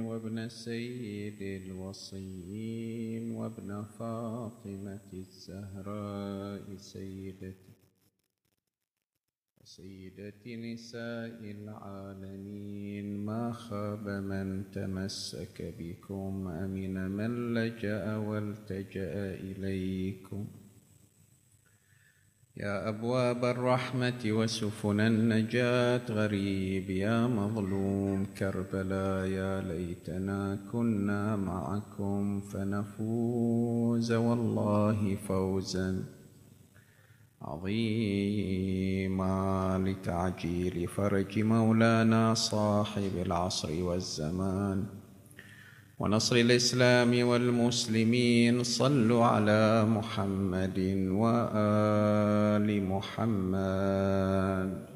وابن 0.00 0.48
سيد 0.48 1.42
الوصيين 1.42 3.30
وابن 3.30 3.84
فاطمة 3.84 5.12
الزهراء 5.12 6.76
سيدتي. 6.76 7.77
سيدة 9.76 10.56
نساء 10.56 11.40
العالمين 11.44 13.24
ما 13.24 13.52
خاب 13.52 14.08
من 14.08 14.70
تمسك 14.70 15.74
بكم 15.78 16.48
أمن 16.48 17.10
من 17.10 17.54
لجأ 17.54 18.16
والتجأ 18.16 19.34
إليكم. 19.34 20.46
يا 22.56 22.88
أبواب 22.88 23.44
الرحمة 23.44 24.22
وسفن 24.26 25.00
النجاة 25.00 26.06
غريب 26.10 26.90
يا 26.90 27.26
مظلوم 27.26 28.24
كربلاء 28.24 29.26
يا 29.26 29.60
ليتنا 29.60 30.58
كنا 30.72 31.36
معكم 31.36 32.40
فنفوز 32.40 34.12
والله 34.12 35.16
فوزاً. 35.16 36.17
عظيما 37.48 39.34
لتعجيل 39.86 40.88
فرج 40.88 41.38
مولانا 41.38 42.34
صاحب 42.34 43.10
العصر 43.26 43.82
والزمان 43.82 44.84
ونصر 45.98 46.36
الإسلام 46.36 47.28
والمسلمين 47.28 48.62
صلوا 48.62 49.24
على 49.24 49.84
محمد 49.84 50.78
وآل 51.10 52.84
محمد 52.84 54.87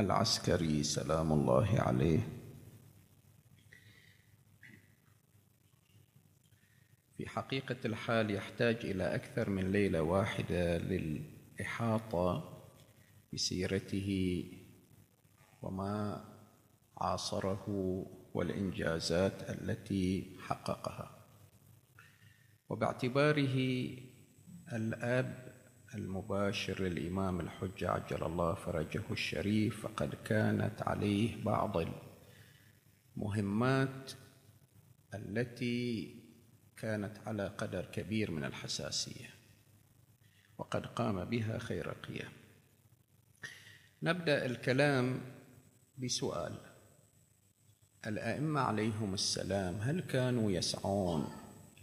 العسكري 0.00 0.82
سلام 0.82 1.32
الله 1.32 1.80
عليه. 1.80 2.20
في 7.16 7.28
حقيقة 7.28 7.76
الحال 7.84 8.30
يحتاج 8.30 8.76
إلى 8.76 9.14
أكثر 9.14 9.50
من 9.50 9.72
ليلة 9.72 10.02
واحدة 10.02 10.78
للإحاطة 10.78 12.62
بسيرته 13.32 14.44
وما 15.62 16.24
عاصره 16.98 17.64
والإنجازات 18.34 19.50
التي 19.50 20.36
حققها. 20.40 21.26
وباعتباره 22.68 23.56
الآب 24.72 25.49
المباشر 25.94 26.82
للإمام 26.82 27.40
الحجة 27.40 27.90
عجل 27.90 28.22
الله 28.22 28.54
فرجه 28.54 29.02
الشريف 29.10 29.86
فقد 29.86 30.14
كانت 30.24 30.82
عليه 30.82 31.44
بعض 31.44 31.76
المهمات 33.16 34.12
التي 35.14 36.14
كانت 36.76 37.18
على 37.26 37.46
قدر 37.46 37.84
كبير 37.84 38.30
من 38.30 38.44
الحساسية 38.44 39.30
وقد 40.58 40.86
قام 40.86 41.24
بها 41.24 41.58
خير 41.58 41.90
قيام. 41.90 42.32
نبدأ 44.02 44.46
الكلام 44.46 45.20
بسؤال 45.98 46.58
الأئمة 48.06 48.60
عليهم 48.60 49.14
السلام 49.14 49.74
هل 49.74 50.00
كانوا 50.00 50.50
يسعون 50.50 51.28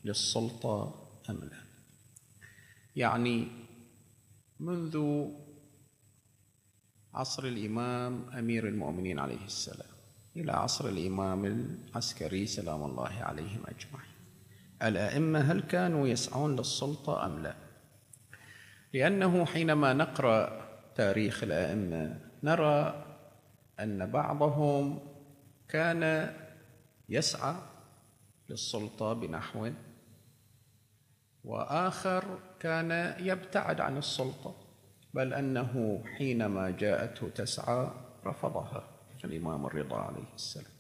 للسلطة 0.03 1.07
أم 1.29 1.35
لا؟ 1.35 1.63
يعني 2.96 3.66
منذ 4.59 5.25
عصر 7.13 7.44
الإمام 7.44 8.29
أمير 8.29 8.68
المؤمنين 8.68 9.19
عليه 9.19 9.45
السلام. 9.45 9.90
إلى 10.35 10.51
عصر 10.51 10.90
الإمام 10.90 11.45
العسكري 11.45 12.45
سلام 12.45 12.84
الله 12.84 13.13
عليهم 13.13 13.63
أجمعين. 13.67 14.17
الأئمة 14.84 15.40
هل 15.40 15.62
كانوا 15.62 16.07
يسعون 16.07 16.56
للسلطة 16.56 17.25
أم 17.25 17.44
لا؟ 17.44 17.56
لأنه 18.94 19.46
حينما 19.46 19.94
نقرأ 19.94 20.67
تاريخ 20.96 21.44
الأئمة 21.44 22.19
نرى 22.44 23.06
أن 23.79 24.12
بعضهم 24.12 25.00
كان 25.67 26.34
يسعى 27.09 27.56
للسلطة 28.50 29.13
بنحو 29.13 29.72
وآخر 31.44 32.40
كان 32.59 33.16
يبتعد 33.19 33.81
عن 33.81 33.97
السلطة 33.97 34.56
بل 35.13 35.34
أنه 35.34 36.03
حينما 36.18 36.69
جاءته 36.69 37.29
تسعى 37.29 37.91
رفضها 38.25 38.90
الإمام 39.25 39.66
الرضا 39.66 39.97
عليه 39.97 40.34
السلام. 40.35 40.72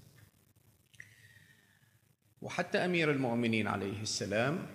وحتى 2.41 2.77
أمير 2.77 3.11
المؤمنين 3.11 3.67
عليه 3.67 4.01
السلام 4.01 4.67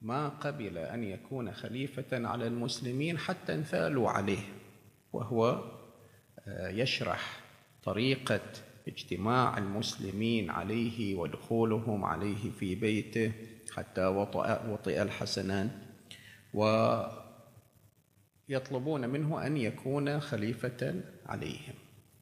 ما 0.00 0.28
قبل 0.28 0.78
أن 0.78 1.04
يكون 1.04 1.52
خليفة 1.52 2.28
على 2.28 2.46
المسلمين 2.46 3.18
حتى 3.18 3.54
انثالوا 3.54 4.10
عليه 4.10 4.42
وهو 5.12 5.64
آه، 6.48 6.68
يشرح 6.68 7.40
طريقة 7.82 8.40
اجتماع 8.88 9.58
المسلمين 9.58 10.50
عليه 10.50 11.14
ودخولهم 11.14 12.04
عليه 12.04 12.50
في 12.50 12.74
بيته 12.74 13.32
حتى 13.70 14.06
وطئ, 14.06 14.58
وطئ 14.68 15.02
الحسنان. 15.02 15.70
ويطلبون 18.48 19.08
منه 19.08 19.46
أن 19.46 19.56
يكون 19.56 20.20
خليفة 20.20 20.94
عليهم. 21.26 21.74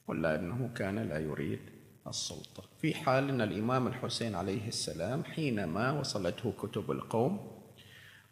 ولا 0.09 0.41
أنه 0.41 0.71
كان 0.75 0.99
لا 0.99 1.19
يريد 1.19 1.61
السلطة. 2.07 2.63
في 2.81 2.95
حال 2.95 3.29
أن 3.29 3.41
الإمام 3.41 3.87
الحسين 3.87 4.35
عليه 4.35 4.69
السلام 4.69 5.25
حينما 5.25 5.93
وصلته 5.93 6.53
كتب 6.53 6.91
القوم 6.91 7.59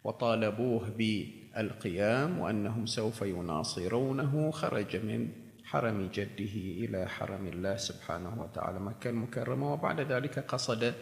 وطالبوه 0.03 0.89
بالقيام 0.89 2.39
وأنهم 2.39 2.85
سوف 2.85 3.21
يناصرونه 3.21 4.51
خرج 4.51 4.95
من 4.95 5.29
حرم 5.63 6.09
جده 6.13 6.55
إلى 6.55 7.07
حرم 7.07 7.47
الله 7.47 7.75
سبحانه 7.77 8.41
وتعالى 8.41 8.79
مكة 8.79 9.09
المكرمة. 9.09 9.73
وبعد 9.73 9.99
ذلك 10.01 10.39
قصد 10.39 10.93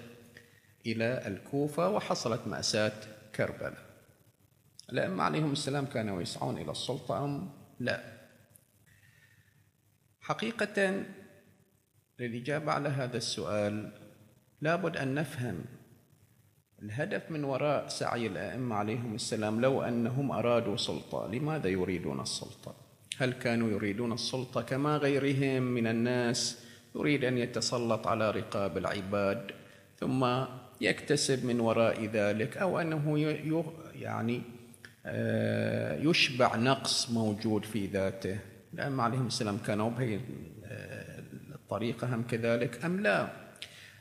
إلى 0.86 1.28
الكوفة 1.28 1.90
وحصلت 1.90 2.48
مأساة 2.48 2.94
كربلاء. 3.36 3.86
الأئمة 4.92 5.24
عليهم 5.24 5.52
السلام 5.52 5.86
كانوا 5.86 6.22
يسعون 6.22 6.58
إلى 6.58 6.72
السلطة 6.72 7.26
أم 7.26 7.50
لا؟ 7.80 8.04
حقيقة 10.22 11.04
للإجابة 12.20 12.72
على 12.72 12.90
هذا 12.90 13.18
السؤال 13.18 13.92
لابد 14.62 14.98
أن 14.98 15.16
نفهم 15.16 15.66
الهدف 16.84 17.32
من 17.32 17.44
وراء 17.44 17.88
سعي 17.88 18.28
الأئمة 18.28 18.76
عليهم 18.76 19.16
السلام 19.16 19.62
لو 19.62 19.82
أنهم 19.82 20.32
أرادوا 20.32 20.78
سلطة 20.78 21.28
لماذا 21.28 21.70
يريدون 21.70 22.20
السلطة؟ 22.20 22.76
هل 23.18 23.34
كانوا 23.34 23.72
يريدون 23.72 24.14
السلطة 24.14 24.62
كما 24.62 24.98
غيرهم 24.98 25.64
من 25.64 25.88
الناس؟ 25.88 26.66
يريد 26.96 27.24
أن 27.24 27.38
يتسلط 27.38 28.08
على 28.08 28.32
رقاب 28.32 28.78
العباد 28.78 29.52
ثم 30.00 30.24
يكتسب 30.82 31.46
من 31.46 31.60
وراء 31.60 32.06
ذلك 32.06 32.58
أو 32.58 32.80
أنه 32.80 33.20
يعني 33.96 34.42
آه، 35.06 36.00
يشبع 36.02 36.56
نقص 36.56 37.10
موجود 37.10 37.66
في 37.66 37.88
ذاته. 37.88 38.40
الأئمة 38.74 39.04
عليهم 39.04 39.28
السلام 39.28 39.58
كانوا 39.58 39.90
بهي 39.90 40.20
آه، 40.66 41.24
الطريقة 41.56 42.16
هم 42.16 42.24
كذلك 42.24 42.86
أم 42.86 43.00
لا. 43.00 43.28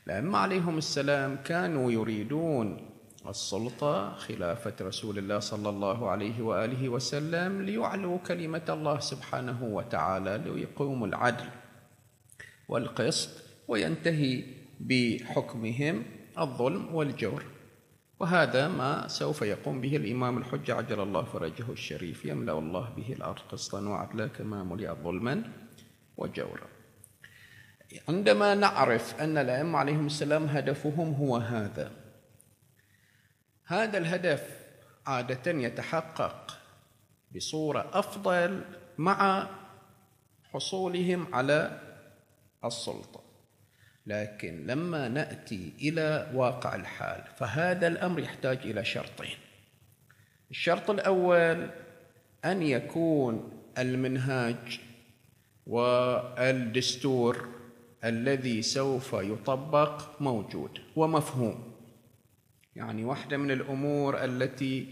الأئمة 0.07 0.39
عليهم 0.39 0.79
السلام 0.79 1.37
كانوا 1.45 1.93
يريدون 1.93 2.91
السلطة 3.29 4.15
خلافة 4.15 4.75
رسول 4.81 5.19
الله 5.19 5.39
صلى 5.39 5.69
الله 5.69 6.11
عليه 6.11 6.43
وآله 6.43 6.89
وسلم 6.89 7.63
ليعلوا 7.63 8.19
كلمة 8.19 8.63
الله 8.69 9.01
سبحانه 9.01 9.65
وتعالى 9.65 10.39
ليقوموا 10.45 11.07
العدل 11.07 11.47
والقسط 12.69 13.31
وينتهي 13.69 14.45
بحكمهم. 14.81 16.05
الظلم 16.39 16.95
والجور. 16.95 17.45
وهذا 18.21 18.69
ما 18.69 19.09
سوف 19.09 19.43
يقوم 19.43 19.81
به 19.81 19.97
الإمام 19.97 20.39
الحجة 20.39 20.75
عجل 20.75 21.01
الله 21.01 21.25
فرجه 21.25 21.73
الشريف 21.73 22.25
يملأ 22.25 22.53
الله 22.53 22.91
به 22.97 23.13
الأرض 23.13 23.39
قسطا 23.39 23.81
وعدلا 23.81 24.27
كما 24.27 24.65
ملئ 24.65 24.95
ظلما 24.95 25.43
وجورا. 26.17 26.69
عندما 28.09 28.55
نعرف 28.55 29.21
أن 29.21 29.39
الأئمة 29.39 29.79
عليهم 29.79 30.07
السلام 30.07 30.45
هدفهم 30.45 31.13
هو 31.15 31.37
هذا 31.37 31.93
هذا 33.67 33.99
الهدف 33.99 34.65
عادة 35.07 35.51
يتحقق 35.51 36.59
بصورة 37.35 37.91
أفضل 37.93 38.65
مع 38.99 39.49
حصولهم 40.53 41.35
على 41.35 41.81
السلطة. 42.65 43.24
لكن 44.07 44.67
لما 44.67 45.09
نأتي 45.09 45.73
إلى 45.83 46.31
واقع 46.35 46.75
الحال 46.75 47.25
فهذا 47.37 47.87
الأمر 47.87 48.21
يحتاج 48.21 48.59
إلى 48.65 48.85
شرطين. 48.85 49.37
الشرط 50.51 50.91
الأول 50.91 51.71
أن 52.45 52.63
يكون 52.63 53.63
المنهاج 53.79 54.81
والدستور 55.67 57.49
الذي 58.05 58.63
سوف 58.63 59.13
يطبق 59.13 60.23
موجود 60.23 60.79
ومفهوم. 60.97 61.73
يعني 62.77 63.05
واحدة 63.05 63.37
من 63.37 63.51
الأمور 63.51 64.25
التي 64.25 64.89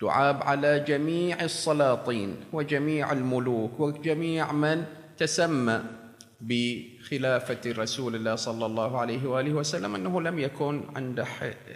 تعاب 0.00 0.42
على 0.42 0.80
جميع 0.80 1.42
السلاطين 1.42 2.36
وجميع 2.52 3.12
الملوك 3.12 3.80
وجميع 3.80 4.52
من 4.52 4.84
تسمى 5.18 6.05
بخلافة 6.40 7.72
رسول 7.72 8.14
الله 8.14 8.34
صلى 8.34 8.66
الله 8.66 9.00
عليه 9.00 9.26
وآله 9.26 9.52
وسلم 9.52 9.94
أنه 9.94 10.20
لم 10.20 10.38
يكن 10.38 10.82
عنده 10.96 11.26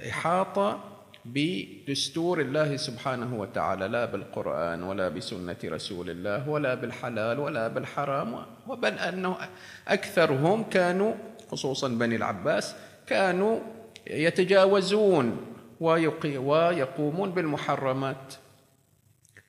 إحاطة 0.08 0.80
بدستور 1.24 2.40
الله 2.40 2.76
سبحانه 2.76 3.40
وتعالى 3.40 3.88
لا 3.88 4.04
بالقرآن 4.04 4.82
ولا 4.82 5.08
بسنة 5.08 5.56
رسول 5.64 6.10
الله 6.10 6.48
ولا 6.48 6.74
بالحلال 6.74 7.38
ولا 7.38 7.68
بالحرام 7.68 8.44
وبل 8.68 8.94
أنه 8.98 9.36
أكثرهم 9.88 10.62
كانوا 10.64 11.14
خصوصا 11.50 11.88
بني 11.88 12.16
العباس 12.16 12.74
كانوا 13.06 13.60
يتجاوزون 14.06 15.36
ويقومون 15.80 17.30
بالمحرمات. 17.30 18.34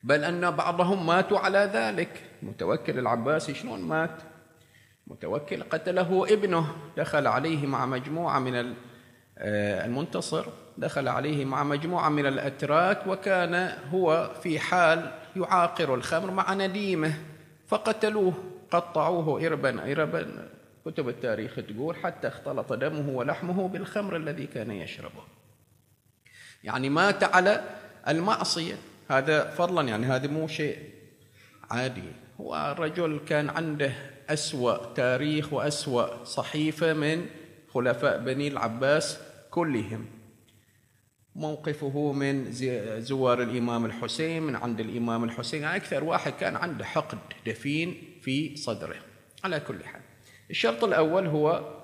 بل 0.04 0.24
أن 0.24 0.50
بعضهم 0.50 1.06
ماتوا 1.06 1.38
على 1.38 1.70
ذلك. 1.74 2.22
متوكل 2.42 2.98
العباسي 2.98 3.54
شلون 3.54 3.80
مات؟ 3.80 4.31
متوكل 5.06 5.62
قتله 5.62 6.26
ابنه. 6.32 6.76
دخل 6.96 7.26
عليه 7.26 7.66
مع 7.66 7.86
مجموعة 7.86 8.38
من 8.38 8.74
آه، 9.38 9.86
المنتصر. 9.86 10.46
دخل 10.78 11.08
عليه 11.08 11.44
مع 11.44 11.62
مجموعة 11.62 12.08
من 12.08 12.26
الأتراك 12.26 13.06
وكان 13.06 13.78
هو 13.90 14.30
في 14.42 14.58
حال 14.58 15.12
يعاقر 15.36 15.94
الخمر 15.94 16.30
مع 16.30 16.54
نديمه 16.54 17.14
فقتلوه. 17.66 18.34
قطعوه 18.70 19.46
إربا 19.46 19.92
إربا 19.92 20.48
كتب 20.84 21.08
التاريخ 21.08 21.54
تقول 21.54 21.96
حتى 21.96 22.28
اختلط 22.28 22.72
دمه 22.72 23.08
ولحمه 23.08 23.68
بالخمر 23.68 24.16
الذي 24.16 24.46
كان 24.46 24.70
يشربه. 24.70 25.22
يعني 26.64 26.88
مات 26.88 27.24
على 27.24 27.64
المعصية. 28.08 28.74
هذا 29.10 29.50
فضلا 29.50 29.88
يعني 29.88 30.06
هذا 30.06 30.26
مو 30.26 30.48
شيء 30.48 30.78
عادي. 31.70 32.12
هو 32.40 32.72
الرجل 32.72 33.20
كان 33.28 33.50
عنده 33.50 33.92
أسوأ 34.32 34.94
تاريخ 34.94 35.52
وأسوأ 35.52 36.24
صحيفة 36.24 36.92
من 36.92 37.26
خلفاء 37.68 38.18
بني 38.20 38.48
العباس 38.48 39.18
كلهم. 39.50 40.06
موقفه 41.34 42.12
من 42.12 42.52
زوار 43.00 43.42
الإمام 43.42 43.84
الحسين 43.84 44.42
من 44.42 44.56
عند 44.56 44.80
الإمام 44.80 45.24
الحسين. 45.24 45.64
أكثر 45.64 46.04
واحد 46.04 46.32
كان 46.32 46.56
عنده 46.56 46.84
حقد 46.84 47.18
دفين 47.46 48.18
في 48.20 48.56
صدره. 48.56 48.96
على 49.44 49.60
كل 49.60 49.84
حال 49.84 50.00
الشرط 50.50 50.84
الأول 50.84 51.26
هو 51.26 51.74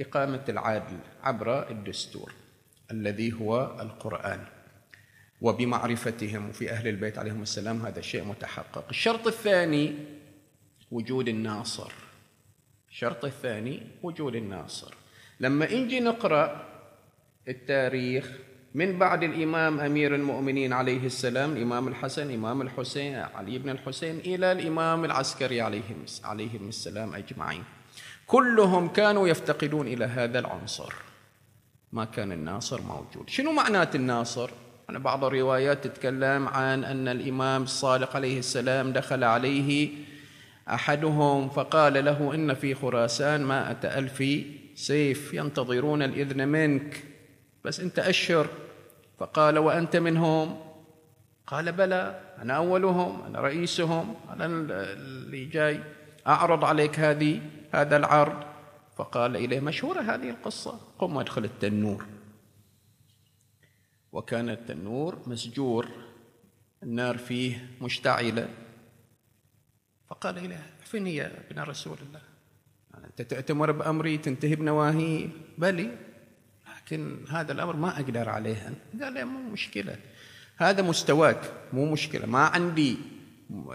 إقامة 0.00 0.44
العدل 0.48 0.98
عبر 1.22 1.70
الدستور 1.70 2.32
الذي 2.90 3.32
هو 3.32 3.76
القرآن 3.80 4.46
وبمعرفتهم 5.40 6.52
في 6.52 6.70
أهل 6.70 6.88
البيت 6.88 7.18
عليهم 7.18 7.42
السلام. 7.42 7.86
هذا 7.86 8.00
شيء 8.00 8.24
متحقق. 8.24 8.84
الشرط 8.90 9.26
الثاني 9.26 10.17
وجود 10.92 11.28
الناصر. 11.28 11.92
الشرط 12.90 13.24
الثاني 13.24 13.82
وجود 14.02 14.34
الناصر. 14.34 14.94
لما 15.40 15.74
نجي 15.74 16.00
نقرأ 16.00 16.64
التاريخ 17.48 18.32
من 18.74 18.98
بعد 18.98 19.22
الإمام 19.22 19.80
أمير 19.80 20.14
المؤمنين 20.14 20.72
عليه 20.72 21.06
السلام 21.06 21.52
الإمام 21.52 21.88
الحسن 21.88 22.30
الإمام 22.30 22.62
الحسين 22.62 23.14
علي 23.14 23.58
بن 23.58 23.70
الحسين 23.70 24.18
إلى 24.18 24.52
الإمام 24.52 25.04
العسكري 25.04 25.60
عليهم 25.60 26.04
عليهم 26.24 26.68
السلام 26.68 27.14
أجمعين. 27.14 27.64
كلهم 28.26 28.88
كانوا 28.88 29.28
يفتقدون 29.28 29.86
إلى 29.86 30.04
هذا 30.04 30.38
العنصر. 30.38 30.94
ما 31.92 32.04
كان 32.04 32.32
الناصر 32.32 32.82
موجود. 32.82 33.30
شنو 33.30 33.52
معنات 33.52 33.94
الناصر؟ 33.94 34.50
أنا 34.90 34.98
بعض 34.98 35.24
الروايات 35.24 35.86
تتكلم 35.86 36.48
عن 36.48 36.84
أن 36.84 37.08
الإمام 37.08 37.62
الصادق 37.62 38.16
عليه 38.16 38.38
السلام 38.38 38.92
دخل 38.92 39.24
عليه 39.24 39.90
أحدهم 40.74 41.48
فقال 41.48 42.04
له 42.04 42.34
إن 42.34 42.54
في 42.54 42.74
خراسان 42.74 43.44
مائة 43.44 43.98
ألف 43.98 44.24
سيف 44.74 45.34
ينتظرون 45.34 46.02
الإذن 46.02 46.48
منك 46.48 47.04
بس 47.64 47.80
أنت 47.80 47.98
أشر. 47.98 48.46
فقال 49.18 49.58
وأنت 49.58 49.96
منهم؟ 49.96 50.60
قال 51.46 51.72
بلى 51.72 52.20
أنا 52.42 52.56
أولهم 52.56 53.22
أنا 53.22 53.40
رئيسهم 53.40 54.14
أنا 54.32 54.46
اللي 54.46 55.44
جاي. 55.44 55.80
أعرض 56.26 56.64
عليك 56.64 57.00
هذه 57.00 57.40
هذا 57.72 57.96
العرض. 57.96 58.42
فقال 58.96 59.36
إليه 59.36 59.60
مشهورة 59.60 60.00
هذه 60.00 60.30
القصة 60.30 60.80
قم 60.98 61.16
وادخل 61.16 61.44
التنور. 61.44 62.06
وكان 64.12 64.50
التنور 64.50 65.18
مسجور 65.26 65.88
النار 66.82 67.18
فيه 67.18 67.70
مشتعلة. 67.80 68.48
فقال 70.10 70.38
إليه 70.38 70.66
أعفني 70.80 71.16
يا 71.16 71.32
ابن 71.50 71.62
رسول 71.62 71.96
الله. 72.08 72.20
أنت 73.04 73.22
تأتمر 73.22 73.72
بأمري 73.72 74.18
تنتهي 74.18 74.56
بنواهي. 74.56 75.28
بلي 75.58 75.90
لكن 76.76 77.24
هذا 77.30 77.52
الأمر 77.52 77.76
ما 77.76 77.96
أقدر 77.96 78.28
عليه. 78.28 78.74
قال 79.02 79.12
لي 79.12 79.24
مو 79.24 79.50
مشكلة. 79.52 79.96
هذا 80.56 80.82
مستواك 80.82 81.40
مو 81.72 81.92
مشكلة. 81.92 82.26
ما 82.26 82.38
عندي 82.38 82.96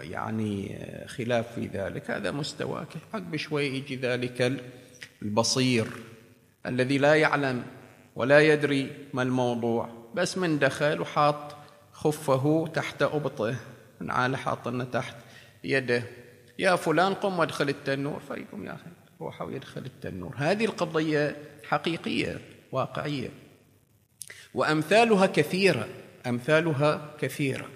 يعني 0.00 0.78
خلاف 1.06 1.54
في 1.54 1.66
ذلك. 1.66 2.10
هذا 2.10 2.30
مستواك. 2.30 2.88
عقب 3.14 3.36
شوي 3.36 3.66
يجي 3.66 3.96
ذلك 3.96 4.62
البصير 5.22 5.86
الذي 6.66 6.98
لا 6.98 7.14
يعلم 7.14 7.62
ولا 8.16 8.40
يدري 8.40 8.90
ما 9.12 9.22
الموضوع. 9.22 10.10
بس 10.14 10.38
من 10.38 10.58
دخل 10.58 11.00
وحاط 11.00 11.56
خفه 11.92 12.66
تحت 12.74 13.02
أبطه. 13.02 13.56
من 14.00 14.10
عالة 14.10 14.36
حاطنه 14.36 14.84
تحت 14.84 15.16
يده. 15.64 16.02
يا 16.58 16.76
فلان 16.76 17.14
قم 17.14 17.38
وادخل 17.38 17.68
التنور 17.68 18.20
فيقوم 18.28 18.66
يا 18.66 18.74
أخي 18.74 18.90
روح 19.20 19.42
ويدخل 19.42 19.84
التنور. 19.86 20.34
هذه 20.36 20.64
القضية 20.64 21.36
حقيقية 21.68 22.40
واقعية. 22.72 23.28
وأمثالها 24.54 25.26
كثيرة 25.26 25.88
أمثالها 26.26 27.14
كثيرة. 27.20 27.66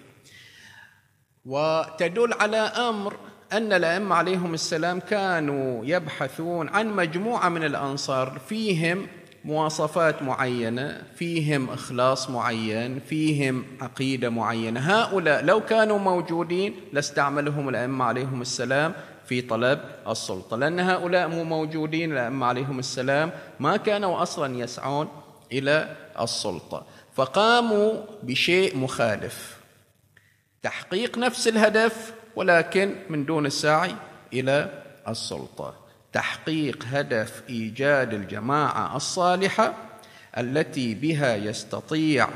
وتدل 1.45 2.33
على 2.33 2.57
أمر 2.57 3.17
أن 3.53 3.73
الأئمة 3.73 4.15
عليهم 4.15 4.55
السلام 4.55 5.01
كانوا 5.01 5.85
يبحثون 5.85 6.69
عن 6.69 6.89
مجموعة 6.89 7.49
من 7.49 7.65
الأنصار 7.65 8.39
فيهم 8.49 9.07
مواصفات 9.45 10.23
معينة 10.23 11.03
فيهم 11.17 11.71
إخلاص 11.71 12.31
معين 12.31 13.01
فيهم 13.01 13.65
عقيدة 13.81 14.31
معينة. 14.31 14.81
هؤلاء 14.81 15.45
لو 15.45 15.61
كانوا 15.61 15.99
موجودين 15.99 16.75
لاستعملهم 16.93 17.69
الأئمة 17.69 18.05
عليهم 18.05 18.43
السلام 18.43 18.95
في 19.27 19.41
طلب 19.41 19.81
السلطة. 20.09 20.57
لأن 20.57 20.81
هؤلاء 20.81 21.29
مو 21.29 21.45
موجودين 21.45 22.13
الأئمة 22.13 22.47
عليهم 22.47 22.79
السلام 22.79 23.31
ما 23.61 23.77
كانوا 23.77 24.23
أصلا 24.23 24.57
يسعون 24.57 25.09
إلى 25.53 25.97
السلطة. 26.21 26.87
فقاموا 27.15 27.93
بشيء 28.23 28.77
مخالف 28.77 29.59
تحقيق 30.63 31.19
نفس 31.19 31.49
الهدف 31.49 32.15
ولكن 32.37 32.95
من 33.11 33.25
دون 33.25 33.47
السعي 33.47 33.95
إلى 34.33 34.83
السلطة. 35.09 35.88
تحقيق 36.13 36.85
هدف 36.93 37.43
إيجاد 37.49 38.15
الجماعة 38.15 38.97
الصالحة 38.97 39.75
التي 40.39 40.95
بها 40.95 41.37
يستطيع 41.37 42.29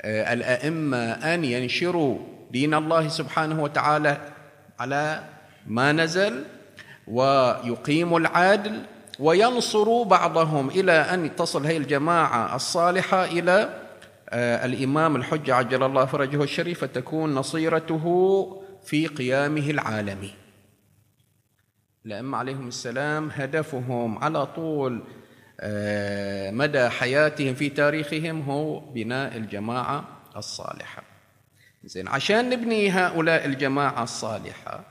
آه، 0.00 0.32
الأئمة 0.32 1.12
أن 1.12 1.44
ينشروا 1.44 2.18
دين 2.50 2.74
الله 2.74 3.08
سبحانه 3.08 3.62
وتعالى 3.62 4.20
على 4.78 5.22
ما 5.66 5.92
نزل 5.92 6.44
ويقيموا 7.06 8.20
العدل 8.20 8.82
وينصروا 9.18 10.04
بعضهم 10.04 10.68
إلى 10.68 10.92
أن 10.92 11.36
تصل 11.36 11.66
هذه 11.66 11.76
الجماعة 11.76 12.56
الصالحة 12.56 13.24
إلى 13.24 13.80
آه، 14.30 14.66
الإمام 14.66 15.16
الحجة 15.16 15.54
عجل 15.54 15.82
الله 15.82 16.04
فرجه 16.04 16.42
الشريف 16.42 16.80
فتكون 16.80 17.34
نصيرته 17.34 18.46
في 18.84 19.06
قيامه 19.06 19.70
العالمي. 19.70 20.45
الأئمة 22.06 22.38
عليهم 22.38 22.68
السلام 22.68 23.30
هدفهم 23.32 24.18
على 24.18 24.46
طول 24.46 25.02
آه، 25.60 26.50
مدى 26.50 26.88
حياتهم 26.88 27.54
في 27.54 27.68
تاريخهم 27.68 28.42
هو 28.42 28.80
بناء 28.80 29.36
الجماعة 29.36 30.04
الصالحة. 30.36 31.02
زين 31.84 32.08
عشان 32.08 32.50
نبني 32.50 32.90
هؤلاء 32.90 33.46
الجماعة 33.46 34.02
الصالحة 34.02 34.84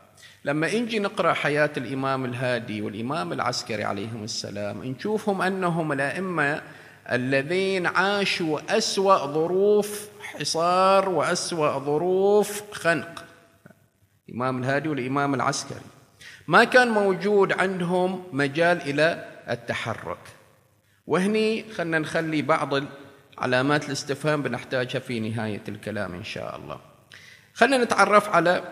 لما 0.45 0.75
نجي 0.75 0.99
نقرأ 0.99 1.33
حياة 1.33 1.69
الإمام 1.77 2.25
الهادي 2.25 2.81
والإمام 2.81 3.33
العسكري 3.33 3.83
عليهم 3.83 4.23
السلام 4.23 4.83
نشوفهم 4.83 5.41
أنهم 5.41 5.91
الأئمة 5.91 6.61
الذين 7.11 7.85
عاشوا 7.85 8.77
أسوأ 8.77 9.17
ظروف 9.17 10.09
حصار 10.21 11.09
وأسوأ 11.09 11.79
ظروف 11.79 12.71
خنق. 12.71 13.25
الإمام 14.29 14.63
الهادي 14.63 14.89
والإمام 14.89 15.33
العسكري. 15.33 15.94
ما 16.47 16.63
كان 16.63 16.87
موجود 16.87 17.53
عندهم 17.53 18.23
مجال 18.31 18.81
إلى 18.81 19.25
التحرك. 19.49 20.17
وهني 21.07 21.65
خلنا 21.73 21.99
نخلي 21.99 22.41
بعض 22.41 22.73
علامات 23.37 23.85
الاستفهام 23.85 24.41
بنحتاجها 24.41 24.99
في 24.99 25.19
نهاية 25.19 25.61
الكلام 25.67 26.13
إن 26.13 26.23
شاء 26.23 26.55
الله. 26.55 26.79
خلنا 27.53 27.77
نتعرف 27.77 28.29
على 28.29 28.63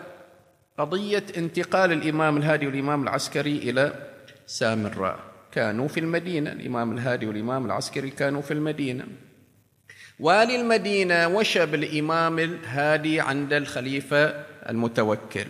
قضية 0.78 1.24
انتقال 1.36 1.92
الإمام 1.92 2.36
الهادي 2.36 2.66
والإمام 2.66 3.02
العسكري 3.02 3.58
إلى 3.58 3.92
سامراء. 4.46 5.18
كانوا 5.52 5.88
في 5.88 6.00
المدينة. 6.00 6.52
الإمام 6.52 6.92
الهادي 6.92 7.26
والإمام 7.26 7.66
العسكري 7.66 8.10
كانوا 8.10 8.42
في 8.42 8.50
المدينة. 8.54 9.04
والي 10.20 10.60
المدينة 10.60 11.28
وشى 11.28 11.66
بالإمام 11.66 12.38
الهادي 12.38 13.20
عند 13.20 13.52
الخليفة 13.52 14.24
المتوكل. 14.68 15.46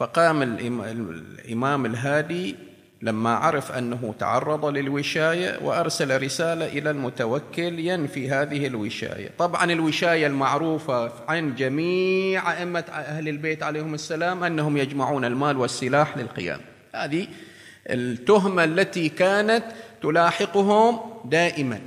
فقام 0.00 0.42
الإمام 0.42 1.86
الهادي 1.86 2.56
لما 3.02 3.34
عرف 3.34 3.72
أنه 3.72 4.14
تعرض 4.18 4.64
للوشاية 4.66 5.58
وأرسل 5.62 6.22
رسالة 6.22 6.66
إلى 6.66 6.90
المتوكل 6.90 7.78
ينفي 7.78 8.30
هذه 8.30 8.66
الوشاية. 8.66 9.30
طبعا 9.38 9.72
الوشاية 9.72 10.26
المعروفة 10.26 11.12
عن 11.28 11.54
جميع 11.54 12.52
أئمة 12.52 12.84
أهل 12.92 13.28
البيت 13.28 13.62
عليهم 13.62 13.94
السلام 13.94 14.44
أنهم 14.44 14.76
يجمعون 14.76 15.24
المال 15.24 15.56
والسلاح 15.56 16.16
للقيام. 16.16 16.60
هذه 16.94 17.26
التهمة 17.90 18.64
التي 18.64 19.08
كانت 19.08 19.64
تلاحقهم 20.02 21.00
دائما. 21.24 21.80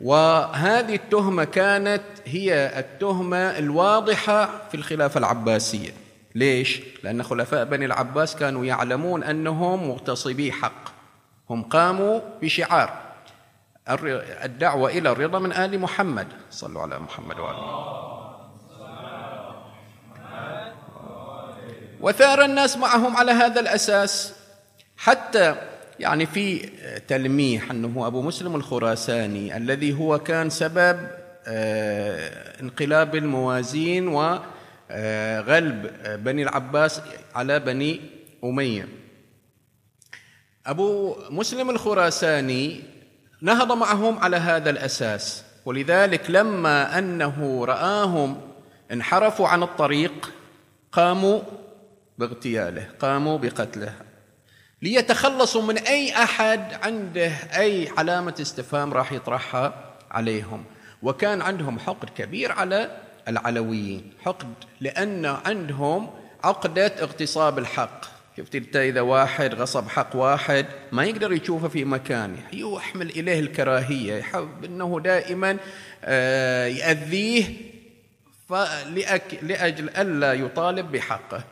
وهذه 0.00 0.94
التهمة 0.94 1.44
كانت 1.44 2.02
هي 2.26 2.78
التهمة 2.78 3.36
الواضحة 3.36 4.68
في 4.68 4.74
الخلافة 4.74 5.18
العباسية. 5.18 6.07
ليش؟ 6.34 6.80
لأن 7.02 7.22
خلفاء 7.22 7.64
بني 7.64 7.84
العباس 7.84 8.36
كانوا 8.36 8.64
يعلمون 8.64 9.22
أنهم 9.22 9.88
مغتصبي 9.88 10.52
حق. 10.52 10.88
هم 11.50 11.62
قاموا 11.62 12.20
بشعار 12.42 12.90
الدعوة 14.44 14.90
إلى 14.90 15.10
الرضا 15.12 15.38
من 15.38 15.52
آل 15.52 15.80
محمد. 15.80 16.26
صلوا 16.50 16.82
على 16.82 16.98
محمد 16.98 17.38
وآله 17.38 17.88
وثار 22.00 22.44
الناس 22.44 22.76
معهم 22.76 23.16
على 23.16 23.32
هذا 23.32 23.60
الأساس. 23.60 24.34
حتى 24.96 25.54
يعني 26.00 26.26
في 26.26 26.58
تلميح 27.08 27.70
أنه 27.70 28.06
أبو 28.06 28.22
مسلم 28.22 28.56
الخراساني 28.56 29.56
الذي 29.56 29.98
هو 29.98 30.18
كان 30.18 30.50
سبب 30.50 31.08
آه، 31.46 32.60
انقلاب 32.60 33.16
الموازين 33.16 34.08
و 34.08 34.38
غلب 35.40 35.90
آه، 36.02 36.16
بني 36.16 36.42
العباس 36.42 37.00
على 37.34 37.58
بني 37.58 38.00
أمية. 38.44 38.88
أبو 40.66 41.16
مسلم 41.30 41.70
الخراساني 41.70 42.82
نهض 43.42 43.72
معهم 43.72 44.18
على 44.18 44.36
هذا 44.36 44.70
الأساس 44.70 45.44
ولذلك 45.64 46.30
لما 46.30 46.98
أنه 46.98 47.64
رآهم 47.64 48.40
انحرفوا 48.92 49.48
عن 49.48 49.62
الطريق 49.62 50.32
قاموا 50.92 51.40
باغتياله 52.18 52.88
قاموا 52.98 53.38
بقتله. 53.38 53.92
ليتخلصوا 54.82 55.62
من 55.62 55.78
أي 55.78 56.12
أحد 56.12 56.74
عنده 56.82 57.32
أي 57.56 57.88
علامة 57.98 58.34
استفهام 58.40 58.94
راح 58.94 59.12
يطرحها 59.12 59.94
عليهم. 60.10 60.64
وكان 61.02 61.42
عندهم 61.42 61.78
حقد 61.78 62.10
كبير 62.10 62.52
على 62.52 63.07
العلويين. 63.28 64.12
حقد 64.24 64.54
لأن 64.80 65.26
عندهم 65.26 66.10
عقدة 66.44 66.86
اغتصاب 66.86 67.58
الحق. 67.58 68.04
شفت 68.36 68.54
انت 68.54 68.76
إذا 68.76 69.00
واحد 69.00 69.54
غصب 69.54 69.88
حق 69.88 70.16
واحد 70.16 70.66
ما 70.92 71.04
يقدر 71.04 71.32
يشوفه 71.32 71.68
في 71.68 71.84
مكانه. 71.84 72.42
يحمل 72.52 73.10
إليه 73.10 73.40
الكراهية 73.40 74.14
يحب 74.14 74.64
إنه 74.64 75.00
دائما 75.00 75.56
آه، 76.04 76.66
يأذيه 76.66 77.44
لأجل 79.42 79.90
ألا 79.90 80.32
يطالب 80.32 80.92
بحقه. 80.92 81.44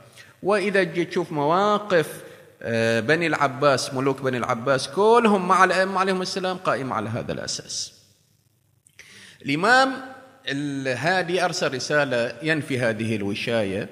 وإذا 0.42 0.82
جيت 0.82 1.10
تشوف 1.10 1.32
مواقف 1.32 2.22
آه، 2.62 3.00
بني 3.00 3.26
العباس 3.26 3.94
ملوك 3.94 4.22
بني 4.22 4.36
العباس 4.36 4.88
كلهم 4.88 5.48
مع 5.48 5.64
الأئمة 5.64 6.00
عليهم 6.00 6.22
السلام 6.22 6.56
قائمه 6.56 6.94
على 6.94 7.08
هذا 7.08 7.32
الأساس. 7.32 7.92
الإمام 9.42 10.15
الهادي 10.48 11.44
أرسل 11.44 11.74
رسالة 11.74 12.32
ينفي 12.42 12.78
هذه 12.78 13.16
الوشاية 13.16 13.88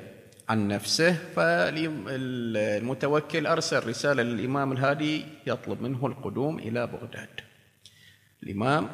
عن 0.48 0.68
نفسه 0.68 1.12
فالمتوكل 1.36 2.76
أرسل 3.46 3.86
رسالة 3.86 4.22
للإمام 4.22 4.72
الهادي 4.72 5.24
يطلب 5.46 5.82
منه 5.82 6.06
القدوم 6.06 6.58
إلى 6.58 6.86
بغداد. 6.86 7.28
الإمام 8.42 8.90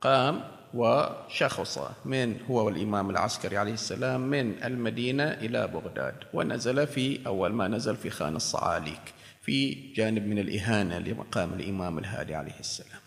قام 0.00 0.40
وشخص 0.74 1.78
من 2.04 2.36
هو 2.50 2.66
والإمام 2.66 3.10
العسكري 3.10 3.56
عليه 3.56 3.72
السلام 3.72 4.20
من 4.20 4.62
المدينة 4.64 5.24
إلى 5.24 5.66
بغداد 5.66 6.14
ونزل 6.34 6.86
في 6.86 7.20
أول 7.26 7.52
ما 7.52 7.68
نزل 7.68 7.96
في 7.96 8.10
خان 8.10 8.36
الصعاليك 8.36 9.00
في 9.42 9.74
جانب 9.92 10.26
من 10.26 10.38
الإهانة 10.38 10.98
لمقام 10.98 11.52
الإمام 11.52 11.98
الهادي 11.98 12.34
عليه 12.34 12.60
السلام. 12.60 13.00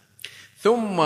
ثم 0.57 1.01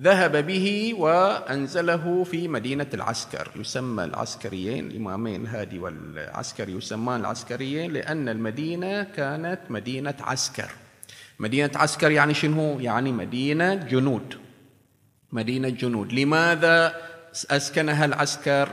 ذهب 0.00 0.46
به 0.46 0.94
وأنزله 0.98 2.24
في 2.24 2.48
مدينة 2.48 2.86
العسكر. 2.94 3.50
يسمى 3.56 4.04
العسكريين 4.04 4.86
الإمامين 4.86 5.42
الهادي 5.42 5.78
والعسكري 5.78 6.72
يسمان 6.72 7.20
العسكريين 7.20 7.92
لأن 7.92 8.28
المدينة 8.28 9.02
كانت 9.02 9.60
مدينة 9.70 10.14
عسكر. 10.20 10.70
مدينة 11.38 11.70
عسكر 11.74 12.10
يعني 12.10 12.34
شنو؟ 12.34 12.80
يعني 12.80 13.12
مدينة 13.12 13.74
جنود. 13.74 14.38
مدينة 15.32 15.68
جنود. 15.68 16.12
لماذا 16.12 16.96
أسكنها 17.50 18.04
العسكر؟ 18.04 18.68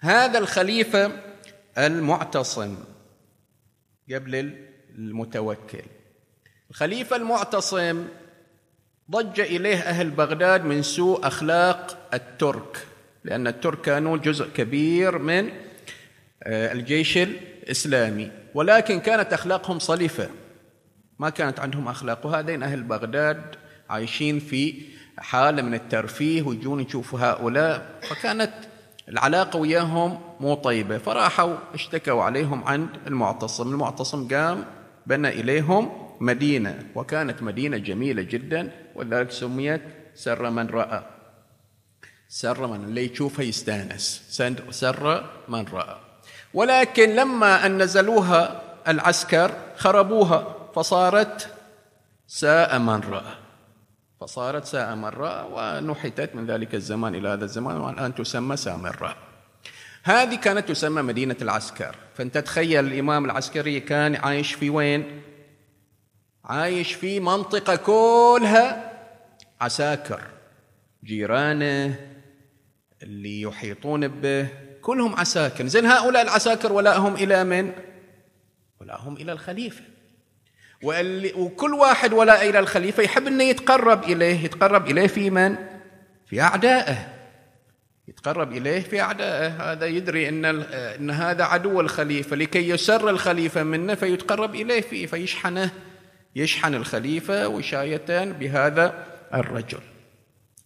هذا 0.00 0.38
الخليفة 0.38 1.12
المعتصم 1.78 2.76
قبل 4.14 4.54
المتوكل. 4.98 5.82
الخليفة 6.70 7.16
المعتصم 7.16 8.06
ضج 9.10 9.40
إليه 9.40 9.76
أهل 9.76 10.10
بغداد 10.10 10.64
من 10.64 10.82
سوء 10.82 11.26
أخلاق 11.26 12.08
الترك 12.14 12.86
لأن 13.24 13.46
الترك 13.46 13.80
كانوا 13.80 14.16
جزء 14.16 14.48
كبير 14.48 15.18
من 15.18 15.50
آه، 16.42 16.72
الجيش 16.72 17.18
الإسلامي. 17.18 18.30
ولكن 18.54 19.00
كانت 19.00 19.32
أخلاقهم 19.32 19.78
صلفة 19.78 20.28
ما 21.18 21.30
كانت 21.30 21.60
عندهم 21.60 21.88
أخلاق. 21.88 22.26
وهذين 22.26 22.62
أهل 22.62 22.82
بغداد 22.82 23.42
عايشين 23.90 24.38
في 24.38 24.82
حالة 25.18 25.62
من 25.62 25.74
الترفيه 25.74 26.42
ويجون 26.42 26.80
يشوفوا 26.80 27.18
هؤلاء. 27.20 28.00
فكانت 28.02 28.52
العلاقة 29.08 29.56
وياهم 29.58 30.20
مو 30.40 30.54
طيبة. 30.54 30.98
فراحوا 30.98 31.56
اشتكوا 31.74 32.22
عليهم 32.22 32.64
عند 32.64 32.88
المعتصم. 33.06 33.72
المعتصم 33.72 34.28
قام 34.28 34.64
بنى 35.06 35.28
إليهم 35.28 36.05
مدينة 36.20 36.86
وكانت 36.94 37.42
مدينة 37.42 37.76
جميلة 37.76 38.22
جدا 38.22 38.70
ولذلك 38.94 39.30
سميت 39.30 39.82
سر 40.14 40.50
من 40.50 40.66
رأى. 40.66 41.02
سر 42.28 42.66
من 42.66 42.84
اللي 42.84 43.12
يشوفها 43.12 43.44
يستأنس. 43.44 44.22
سر 44.70 45.30
من 45.48 45.64
رأى. 45.72 45.96
ولكن 46.54 47.16
لما 47.16 47.66
أن 47.66 47.82
نزلوها 47.82 48.62
العسكر 48.88 49.52
خربوها 49.76 50.70
فصارت 50.76 51.48
ساء 52.26 52.78
من 52.78 53.00
رأى. 53.00 53.34
فصارت 54.20 54.64
ساء 54.64 54.94
من 54.94 55.04
رأى 55.04 55.46
ونحتت 55.52 56.34
من 56.34 56.46
ذلك 56.46 56.74
الزمان 56.74 57.14
إلى 57.14 57.28
هذا 57.28 57.44
الزمان 57.44 57.76
والآن 57.76 58.14
تسمى 58.14 58.56
سامراء 58.56 59.16
هذه 60.02 60.34
كانت 60.34 60.68
تسمى 60.68 61.02
مدينة 61.02 61.36
العسكر. 61.42 61.96
فأنت 62.14 62.38
تخيل 62.38 62.86
الإمام 62.86 63.24
العسكري 63.24 63.80
كان 63.80 64.16
عايش 64.16 64.54
في 64.54 64.70
وين؟ 64.70 65.22
عايش 66.46 66.92
في 66.92 67.20
منطقة 67.20 67.76
كلها 67.76 68.92
عساكر 69.60 70.20
جيرانه 71.04 71.94
اللي 73.02 73.40
يحيطون 73.40 74.08
به 74.08 74.48
كلهم 74.82 75.14
عساكر. 75.16 75.66
زين 75.66 75.86
هؤلاء 75.86 76.22
العساكر 76.22 76.72
ولاهم 76.72 77.14
إلى 77.14 77.44
من؟ 77.44 77.72
ولاهم 78.80 79.16
إلى 79.16 79.32
الخليفة. 79.32 79.82
وكل 81.36 81.74
واحد 81.74 82.12
ولاء 82.12 82.50
إلى 82.50 82.58
الخليفة. 82.58 83.02
يحب 83.02 83.26
أنه 83.26 83.44
يتقرب 83.44 84.04
إليه. 84.04 84.44
يتقرب 84.44 84.90
إليه 84.90 85.06
في 85.06 85.30
من؟ 85.30 85.56
في 86.26 86.40
أعدائه. 86.40 87.14
يتقرب 88.08 88.52
إليه 88.52 88.80
في 88.80 89.00
أعدائه. 89.00 89.72
هذا 89.72 89.86
يدري 89.86 90.28
أن, 90.28 90.44
أن 90.44 91.10
هذا 91.10 91.44
عدو 91.44 91.80
الخليفة. 91.80 92.36
لكي 92.36 92.68
يسر 92.68 93.10
الخليفة 93.10 93.62
منه 93.62 93.94
فيتقرب 93.94 94.54
إليه 94.54 94.80
فيه 94.80 95.06
فيشحنه. 95.06 95.70
يشحن 96.36 96.74
الخليفة 96.74 97.48
وشاية 97.48 98.24
بهذا 98.24 99.06
الرجل. 99.34 99.80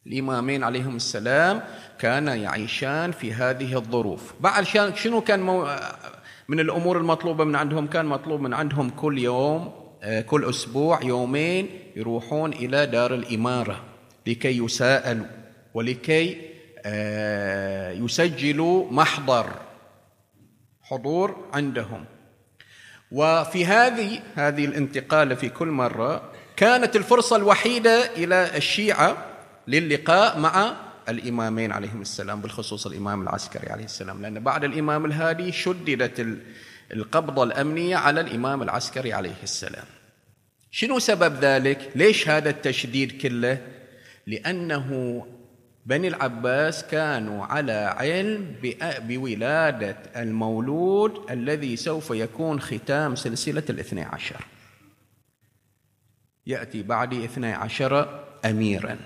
الإمامين 0.07 0.65
عليهم 0.65 0.97
السلام 0.97 1.63
كان 1.99 2.27
يعيشان 2.27 3.13
في 3.13 3.33
هذه 3.33 3.77
الظروف. 3.77 4.35
بعد 4.41 4.65
شنو 4.95 5.21
كان 5.21 5.41
من 6.49 6.61
الأمور 6.61 6.99
المطلوبة 6.99 7.45
من 7.45 7.57
عندهم؟ 7.57 7.87
كان 7.87 8.07
مطلوب 8.07 8.41
من 8.41 8.55
عندهم 8.55 8.91
كل 8.91 9.19
يوم 9.19 9.73
آه، 10.03 10.21
كل 10.21 10.45
أسبوع 10.45 11.03
يومين 11.03 11.69
يروحون 11.97 12.53
إلى 12.53 12.87
دار 12.87 13.15
الإمارة 13.15 13.85
لكي 14.27 14.59
يساءلوا 14.59 15.27
ولكي 15.75 16.37
آه، 16.85 17.93
يسجلوا 17.93 18.93
محضر 18.93 19.47
حضور 20.83 21.49
عندهم. 21.53 22.05
وفي 23.13 23.67
هذه 23.67 24.21
هذه 24.35 24.65
الانتقاله 24.65 25.35
في 25.35 25.49
كل 25.49 25.69
مرة 25.69 26.33
كانت 26.57 26.97
الفرصة 26.97 27.37
الوحيدة 27.37 28.15
إلى 28.17 28.57
الشيعة 28.57 29.27
للقاء 29.69 30.39
مع 30.39 30.77
الإمامين 31.09 31.73
عليهم 31.73 32.01
السلام 32.01 32.41
بالخصوص 32.41 32.87
الإمام 32.87 33.23
العسكري 33.23 33.73
عليه 33.73 33.85
السلام 33.85 34.23
لأن 34.23 34.41
بعد 34.41 34.65
الإمام 34.65 35.05
الهادي 35.05 35.53
شددت 35.53 36.39
القبضة 36.93 37.45
الأمنية 37.45 37.97
على 37.97 38.21
الإمام 38.21 38.63
العسكري 38.63 39.13
عليه 39.13 39.35
السلام. 39.43 39.85
شنو 40.71 40.99
سبب 40.99 41.45
ذلك؟ 41.45 41.91
ليش 41.95 42.29
هذا 42.29 42.51
التشديد 42.51 43.23
كله؟ 43.23 43.59
لأنه 44.27 45.27
بني 45.91 46.09
العباس 46.09 46.85
كانوا 46.85 47.47
على 47.47 47.95
علم 47.99 48.55
بولادة 49.01 49.97
المولود 50.17 51.31
الذي 51.31 51.77
سوف 51.77 52.11
يكون 52.11 52.61
ختام 52.61 53.17
سلسلة 53.17 53.63
الاثني 53.71 54.03
عشر. 54.03 54.45
يأتي 56.47 56.83
بعد 56.83 57.15
اثني 57.15 57.53
عشر 57.53 58.21
أميرا. 58.45 58.97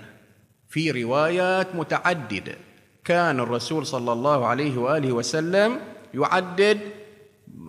في 0.69 1.03
روايات 1.03 1.75
متعددة. 1.75 2.55
كان 3.03 3.39
الرسول 3.39 3.85
صلى 3.85 4.13
الله 4.13 4.45
عليه 4.45 4.77
وآله 4.77 5.11
وسلم 5.11 5.79
يعدد 6.13 6.79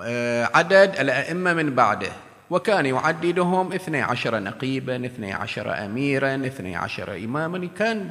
آه، 0.02 0.50
عدد 0.54 0.96
الأئمة 1.00 1.54
من 1.54 1.74
بعده. 1.74 2.12
وكان 2.50 2.86
يعددهم 2.86 3.72
اثني 3.72 4.02
عشر 4.02 4.40
نقيبا 4.40 5.06
اثني 5.06 5.32
عشر 5.32 5.84
أميرا 5.84 6.46
اثني 6.46 6.76
عشر 6.76 7.16
إماما. 7.16 7.68
كان 7.78 8.10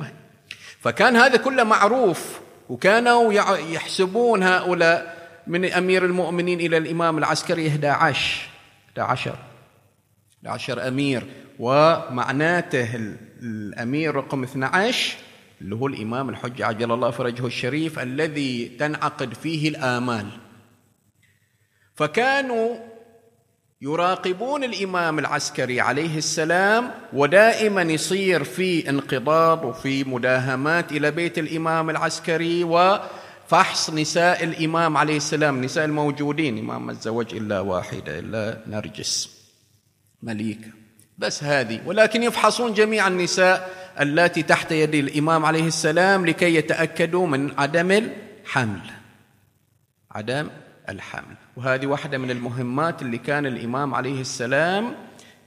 فكان 0.85 1.15
هذا 1.15 1.37
كله 1.37 1.63
معروف 1.63 2.39
وكانوا 2.69 3.33
يحسبون 3.73 4.43
هؤلاء 4.43 5.27
من 5.47 5.65
أمير 5.65 6.05
المؤمنين 6.05 6.59
إلى 6.59 6.77
الإمام 6.77 7.17
العسكري 7.17 7.67
11 7.67 8.47
11 8.97 9.35
11 10.45 10.87
أمير 10.87 11.23
ومعناته 11.59 13.15
الأمير 13.41 14.15
رقم 14.15 14.43
12 14.43 15.17
اللي 15.61 15.75
هو 15.75 15.87
الإمام 15.87 16.29
الحجة 16.29 16.65
عجل 16.65 16.91
الله 16.91 17.11
فرجه 17.11 17.45
الشريف 17.45 17.99
الذي 17.99 18.77
تنعقد 18.79 19.33
فيه 19.33 19.69
الآمال. 19.69 20.27
فكانوا 21.95 22.75
يراقبون 23.85 24.63
الإمام 24.63 25.19
العسكري 25.19 25.81
عليه 25.81 26.17
السلام 26.17 26.91
ودائما 27.13 27.81
يصير 27.81 28.43
في 28.43 28.89
انقضاض 28.89 29.65
وفي 29.65 30.03
مداهمات 30.03 30.91
إلى 30.91 31.11
بيت 31.11 31.37
الإمام 31.39 31.89
العسكري 31.89 32.63
وفحص 32.63 33.89
نساء 33.89 34.43
الإمام 34.43 34.97
عليه 34.97 35.17
السلام 35.17 35.63
نساء 35.63 35.85
الموجودين. 35.85 36.63
ما 36.63 36.93
تزوج 36.93 37.35
إلا 37.35 37.59
واحدة 37.59 38.19
إلا 38.19 38.61
نرجس 38.67 39.29
مليكه 40.23 40.69
بس 41.17 41.43
هذه. 41.43 41.81
ولكن 41.85 42.23
يفحصون 42.23 42.73
جميع 42.73 43.07
النساء 43.07 43.69
اللاتي 43.99 44.43
تحت 44.43 44.71
يد 44.71 44.95
الإمام 44.95 45.45
عليه 45.45 45.67
السلام 45.67 46.25
لكي 46.25 46.55
يتأكدوا 46.55 47.27
من 47.27 47.59
عدم 47.59 47.91
الحمل. 47.91 48.81
عدم 50.11 50.49
الحمل 50.89 51.35
وهذه 51.57 51.85
واحدة 51.85 52.17
من 52.17 52.31
المهمات 52.31 53.01
اللي 53.01 53.17
كان 53.17 53.45
الإمام 53.45 53.93
عليه 53.93 54.21
السلام 54.21 54.95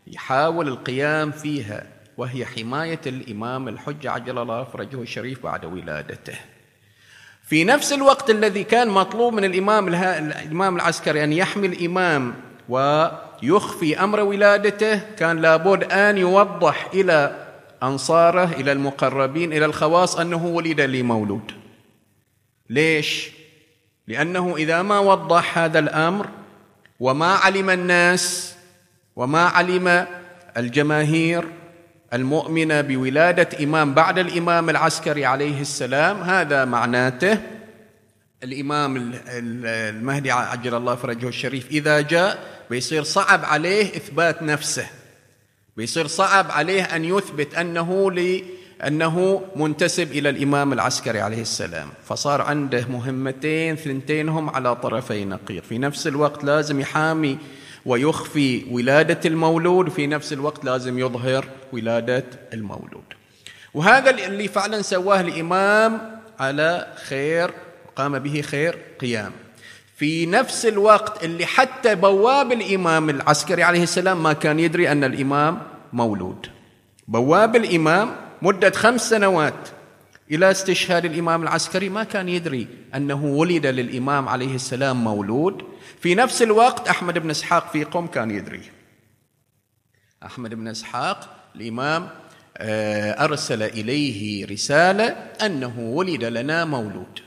يحاول 0.06 0.68
القيام 0.68 1.30
فيها 1.30 1.86
وهي 2.16 2.46
حماية 2.46 3.00
الإمام 3.06 3.68
الحجة 3.68 4.10
عجل 4.10 4.38
الله 4.38 4.64
فرجه 4.64 5.02
الشريف 5.02 5.42
بعد 5.42 5.64
ولادته. 5.64 6.34
في 7.42 7.64
نفس 7.64 7.92
الوقت 7.92 8.30
الذي 8.30 8.64
كان 8.64 8.88
مطلوب 8.88 9.34
من 9.34 9.44
الإمام 9.44 9.88
الإمام 9.88 10.76
العسكري 10.76 11.24
أن 11.24 11.32
يحمي 11.32 11.66
الإمام 11.66 12.34
ويخفي 12.68 14.00
أمر 14.04 14.20
ولادته 14.20 15.00
كان 15.14 15.38
لابد 15.38 15.84
أن 15.84 16.18
يوضح 16.18 16.88
إلى 16.94 17.46
أنصاره 17.82 18.52
إلى 18.52 18.72
المقربين 18.72 19.52
إلى 19.52 19.64
الخواص 19.64 20.16
أنه 20.16 20.46
ولد 20.46 20.80
لي 20.80 21.02
مولود 21.02 21.52
ليش؟ 22.70 23.37
لأنه 24.08 24.56
إذا 24.56 24.82
ما 24.82 24.98
وضح 24.98 25.58
هذا 25.58 25.78
الأمر 25.78 26.28
وما 27.00 27.26
علم 27.26 27.70
الناس 27.70 28.54
وما 29.16 29.42
علم 29.44 30.06
الجماهير 30.56 31.44
المؤمنه 32.12 32.80
بولادة 32.80 33.64
إمام 33.64 33.94
بعد 33.94 34.18
الإمام 34.18 34.70
العسكري 34.70 35.24
عليه 35.24 35.60
السلام 35.60 36.22
هذا 36.22 36.64
معناته 36.64 37.38
الإمام 38.42 39.12
المهدي 39.28 40.30
عجل 40.30 40.74
الله 40.74 40.94
فرجه 40.94 41.28
الشريف 41.28 41.70
إذا 41.70 42.00
جاء 42.00 42.38
بيصير 42.70 43.02
صعب 43.02 43.44
عليه 43.44 43.96
إثبات 43.96 44.42
نفسه 44.42 44.86
بيصير 45.76 46.06
صعب 46.06 46.50
عليه 46.50 46.82
أن 46.82 47.04
يثبت 47.04 47.54
أنه 47.54 48.10
أنه 48.86 49.42
منتسب 49.56 50.12
إلى 50.12 50.28
الإمام 50.28 50.72
العسكري 50.72 51.20
عليه 51.20 51.40
السلام. 51.42 51.88
فصار 52.04 52.42
عنده 52.42 52.86
مهمتين 52.90 53.76
ثنتينهم 53.76 54.50
على 54.50 54.76
طرفي 54.76 55.24
نقيض. 55.24 55.62
في 55.62 55.78
نفس 55.78 56.06
الوقت 56.06 56.44
لازم 56.44 56.80
يحامي 56.80 57.38
ويخفي 57.86 58.64
ولادة 58.70 59.20
المولود 59.24 59.88
في 59.88 60.06
نفس 60.06 60.32
الوقت 60.32 60.64
لازم 60.64 60.98
يظهر 60.98 61.44
ولادة 61.72 62.24
المولود. 62.52 63.04
وهذا 63.74 64.10
اللي 64.10 64.48
فعلا 64.48 64.82
سواه 64.82 65.20
الإمام 65.20 66.20
على 66.40 66.86
خير 67.08 67.50
قام 67.96 68.18
به 68.18 68.40
خير 68.40 68.78
قيام. 69.00 69.32
في 69.96 70.26
نفس 70.26 70.66
الوقت 70.66 71.24
اللي 71.24 71.46
حتى 71.46 71.94
بواب 71.94 72.52
الإمام 72.52 73.10
العسكري 73.10 73.62
عليه 73.62 73.82
السلام 73.82 74.22
ما 74.22 74.32
كان 74.32 74.60
يدري 74.60 74.92
أن 74.92 75.04
الإمام 75.04 75.58
مولود. 75.92 76.46
بواب 77.08 77.56
الإمام 77.56 78.27
مدة 78.42 78.70
خمس 78.70 79.10
سنوات 79.10 79.68
إلى 80.30 80.50
استشهاد 80.50 81.04
الإمام 81.04 81.42
العسكري 81.42 81.88
ما 81.88 82.04
كان 82.04 82.28
يدري 82.28 82.66
أنه 82.94 83.24
ولد 83.24 83.66
للإمام 83.66 84.28
عليه 84.28 84.54
السلام 84.54 85.04
مولود. 85.04 85.62
في 86.00 86.14
نفس 86.14 86.42
الوقت 86.42 86.88
أحمد 86.88 87.18
بن 87.18 87.30
إسحاق 87.30 87.72
في 87.72 87.84
قم 87.84 88.06
كان 88.06 88.30
يدري. 88.30 88.62
أحمد 90.24 90.54
بن 90.54 90.68
إسحاق 90.68 91.36
الإمام 91.56 92.08
آه، 92.56 93.24
أرسل 93.24 93.62
إليه 93.62 94.46
رسالة 94.46 95.04
أنه 95.42 95.80
ولد 95.80 96.24
لنا 96.24 96.64
مولود. 96.64 97.20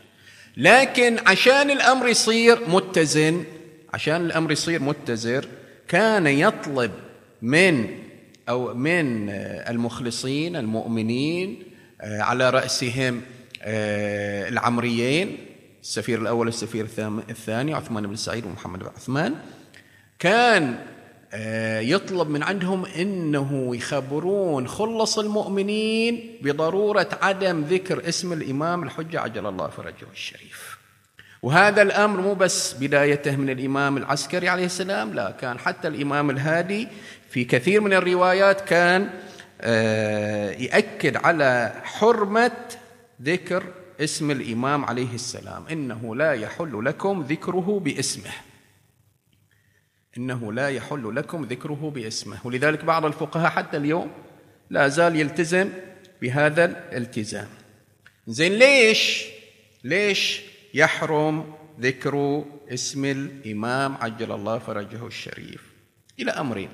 لكن 0.57 1.19
عشان 1.27 1.71
الأمر 1.71 2.07
يصير 2.07 2.59
متزن 2.69 3.43
عشان 3.93 4.25
الأمر 4.25 4.51
يصير 4.51 4.81
متزر 4.81 5.45
كان 5.87 6.27
يطلب 6.27 6.91
من 7.41 8.00
أو 8.51 8.73
من 8.73 9.29
المخلصين 9.69 10.55
المؤمنين 10.55 11.63
آه، 12.01 12.21
على 12.21 12.49
رأسهم 12.49 13.21
آه، 13.61 14.49
العمريين 14.49 15.37
السفير 15.81 16.21
الأول 16.21 16.45
والسفير 16.45 16.87
الثاني 17.29 17.73
عثمان 17.73 18.07
بن 18.07 18.15
سعيد 18.15 18.45
ومحمد 18.45 18.79
بن 18.79 18.85
عثمان 18.95 19.35
كان 20.19 20.79
آه، 21.33 21.79
يطلب 21.79 22.29
من 22.29 22.43
عندهم 22.43 22.85
إنه 22.85 23.75
يخبرون 23.75 24.67
خلص 24.67 25.19
المؤمنين 25.19 26.37
بضرورة 26.41 27.09
عدم 27.21 27.61
ذكر 27.61 28.09
اسم 28.09 28.33
الإمام 28.33 28.83
الحجة 28.83 29.19
عجل 29.19 29.45
الله 29.45 29.67
فرجه 29.67 30.07
الشريف. 30.13 30.77
وهذا 31.41 31.81
الأمر 31.81 32.21
مو 32.21 32.33
بس 32.33 32.73
بدايته 32.73 33.35
من 33.35 33.49
الإمام 33.49 33.97
العسكري 33.97 34.49
عليه 34.49 34.65
السلام، 34.65 35.13
لا 35.13 35.31
كان 35.31 35.59
حتى 35.59 35.87
الإمام 35.87 36.29
الهادي 36.29 36.87
في 37.31 37.43
كثير 37.43 37.81
من 37.81 37.93
الروايات 37.93 38.61
كان 38.61 39.09
آه، 39.61 40.51
يأكد 40.51 41.17
على 41.17 41.81
حرمة 41.83 42.51
ذكر 43.21 43.63
اسم 43.99 44.31
الإمام 44.31 44.85
عليه 44.85 45.15
السلام. 45.15 45.67
إنه 45.67 46.15
لا 46.15 46.33
يحل 46.33 46.85
لكم 46.85 47.21
ذكره 47.21 47.79
باسمه. 47.83 48.31
إنه 50.17 50.53
لا 50.53 50.69
يحل 50.69 51.15
لكم 51.15 51.43
ذكره 51.45 51.91
باسمه. 51.95 52.37
ولذلك 52.43 52.85
بعض 52.85 53.05
الفقهاء 53.05 53.49
حتى 53.51 53.77
اليوم 53.77 54.11
لا 54.69 54.87
زال 54.87 55.15
يلتزم 55.15 55.69
بهذا 56.21 56.65
الالتزام. 56.65 57.47
زين 58.27 58.51
ليش؟ 58.51 59.25
ليش 59.83 60.41
يحرم 60.73 61.53
ذكر 61.79 62.45
اسم 62.69 63.05
الإمام 63.05 63.95
عجل 63.95 64.31
الله 64.31 64.59
فرجه 64.59 65.07
الشريف؟ 65.07 65.61
إلى 66.19 66.31
أمرين. 66.31 66.69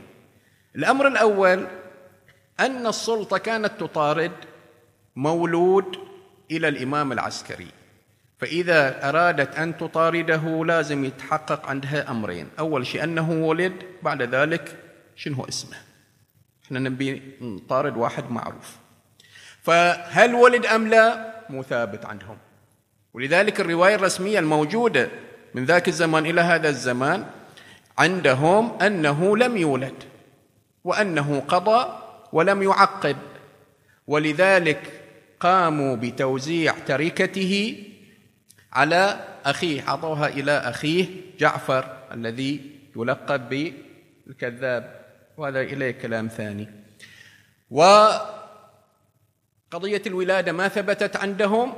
الأمر 0.78 1.08
الأول 1.08 1.68
أن 2.60 2.88
السلطة 2.88 3.38
كانت 3.38 3.72
تطارد 3.80 4.32
مولود 5.16 5.98
إلى 6.52 6.68
الإمام 6.68 7.12
العسكري 7.12 7.68
فإذا 8.38 9.10
أرادت 9.10 9.56
أن 9.56 9.78
تطارده 9.78 10.66
لازم 10.66 11.06
يتحقق 11.06 11.70
عندها 11.70 12.12
أمرين. 12.12 12.48
أول 12.60 12.88
شيء 12.88 13.04
أنه 13.04 13.32
ولد 13.32 13.74
بعد 14.04 14.22
ذلك 14.22 14.76
شنو 15.16 15.46
اسمه؟ 15.50 15.78
إحنا 16.66 16.80
نبي 16.80 17.22
نطارد 17.42 17.98
واحد 17.98 18.32
معروف. 18.32 18.78
فهل 19.64 20.36
ولد 20.36 20.66
أم 20.66 20.88
لا؟ 20.88 21.34
مو 21.50 21.64
ثابت 21.64 22.06
عندهم. 22.06 22.38
ولذلك 23.14 23.60
الرواية 23.60 23.96
الرسمية 23.96 24.40
الموجودة 24.40 25.10
من 25.54 25.66
ذاك 25.66 25.88
الزمان 25.88 26.26
إلى 26.26 26.42
هذا 26.42 26.70
الزمان 26.70 27.26
عندهم 27.98 28.82
أنه 28.82 29.38
لم 29.38 29.58
يولد. 29.58 30.04
وأنه 30.88 31.40
قضى 31.48 32.00
ولم 32.34 32.64
يعقد 32.64 33.18
ولذلك 34.08 35.02
قاموا 35.40 35.96
بتوزيع 35.96 36.74
تركته 36.88 37.84
على 38.74 39.20
أخيه 39.46 39.88
أعطوها 39.88 40.28
إلى 40.28 40.52
أخيه 40.52 41.06
جعفر 41.40 41.98
الذي 42.12 42.62
يلقب 42.96 43.50
بالكذاب. 43.50 45.06
وهذا 45.38 45.62
إليه 45.62 45.92
كلام 45.92 46.28
ثاني. 46.28 46.68
وقضية 47.72 48.32
الولادة 50.08 50.52
ما 50.52 50.68
ثبتت 50.68 51.16
عندهم. 51.16 51.74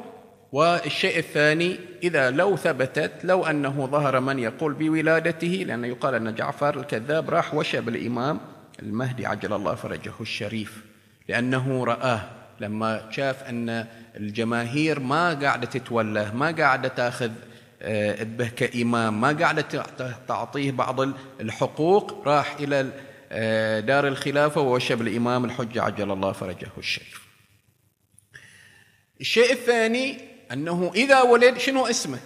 والشيء 0.51 1.17
الثاني 1.17 1.79
إذا 2.03 2.31
لو 2.31 2.55
ثبتت 2.55 3.11
لو 3.23 3.45
أنه 3.45 3.85
ظهر 3.85 4.19
من 4.19 4.39
يقول 4.39 4.73
بولادته 4.73 5.63
لأنه 5.67 5.87
يقال 5.87 6.15
أن 6.15 6.35
جعفر 6.35 6.79
الكذاب 6.79 7.29
راح 7.29 7.53
وشى 7.53 7.81
بالإمام 7.81 8.39
المهدي 8.81 9.25
عجل 9.25 9.53
الله 9.53 9.75
فرجه 9.75 10.13
الشريف 10.21 10.83
لأنه 11.27 11.83
رآه 11.83 12.21
لما 12.59 13.07
شاف 13.11 13.43
أن 13.43 13.87
الجماهير 14.15 14.99
ما 14.99 15.33
قاعدة 15.33 15.65
تتولاه 15.65 16.35
ما 16.35 16.51
قاعدة 16.51 16.87
تأخذ 16.87 17.31
آه، 17.81 18.23
به 18.23 18.47
كإمام 18.47 19.21
ما 19.21 19.31
قاعدة 19.31 19.85
تعطيه 20.27 20.71
بعض 20.71 20.99
الحقوق 21.41 22.27
راح 22.27 22.55
إلى 22.59 22.91
آه، 23.31 23.79
دار 23.79 24.07
الخلافة 24.07 24.61
ووشب 24.61 25.01
الإمام 25.01 25.45
الحجة 25.45 25.81
عجل 25.81 26.11
الله 26.11 26.31
فرجه 26.31 26.67
الشريف. 26.77 27.27
الشيء 29.21 29.51
الثاني 29.51 30.17
أنه 30.51 30.91
إذا 30.95 31.21
ولد 31.21 31.57
شنو 31.57 31.87
اسمه؟ 31.87 32.19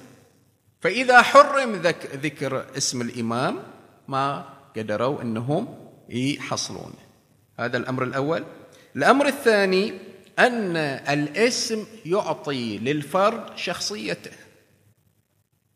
فإذا 0.82 1.22
حرم 1.22 1.76
ذكر 2.16 2.66
اسم 2.78 3.02
الإمام 3.02 3.60
ما 4.08 4.46
قدروا 4.78 5.22
أنهم 5.22 5.83
يحصلونه 6.10 7.04
هذا 7.60 7.78
الأمر 7.78 8.04
الأول. 8.04 8.44
الأمر 8.96 9.28
الثاني 9.28 9.94
أن 10.40 10.78
الاسم 10.78 11.86
يعطي 12.06 12.78
للفرد 12.78 13.58
شخصيته. 13.58 14.32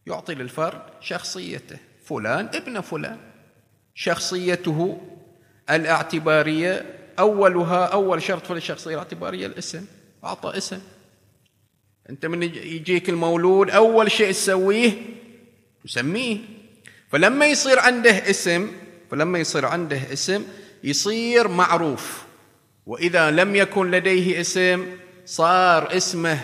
يعطي 0.08 0.36
للفرد 0.36 0.82
شخصيته. 1.02 1.78
فلان 2.04 2.46
ابن 2.46 2.82
فلان. 2.82 3.18
شخصيته 3.96 5.02
الاعتبارية 5.70 6.86
أولها 7.20 7.86
أول 7.86 8.22
شرط 8.22 8.46
في 8.46 8.54
الشخصية 8.54 8.94
الاعتبارية 8.94 9.48
الاسم. 9.48 9.86
أعطى 10.24 10.58
اسم. 10.58 10.80
أنت 12.10 12.26
من 12.26 12.44
يجيك 12.44 13.10
المولود 13.10 13.70
أول 13.70 14.12
شيء 14.12 14.32
تسويه 14.32 14.92
تسميه. 15.86 16.38
فلما 17.10 17.46
يصير 17.46 17.80
عنده 17.80 18.30
اسم 18.30 18.72
فلما 19.12 19.40
يصير 19.40 19.66
عنده 19.66 20.14
اسم 20.14 20.44
يصير 20.84 21.48
معروف. 21.48 22.26
وإذا 22.86 23.32
لم 23.32 23.56
يكن 23.56 23.92
لديه 23.92 24.42
اسم 24.42 24.86
صار 25.26 25.98
اسمه 25.98 26.40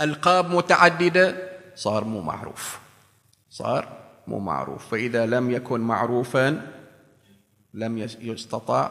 ألقاب 0.00 0.50
متعددة 0.50 1.36
صار 1.74 2.04
مو 2.04 2.20
معروف. 2.20 2.78
صار 3.50 3.88
مو 4.26 4.38
معروف. 4.38 4.88
فإذا 4.88 5.26
لم 5.26 5.50
يكن 5.50 5.80
معروفا 5.80 6.66
لم 7.74 7.98
يستطع 8.20 8.90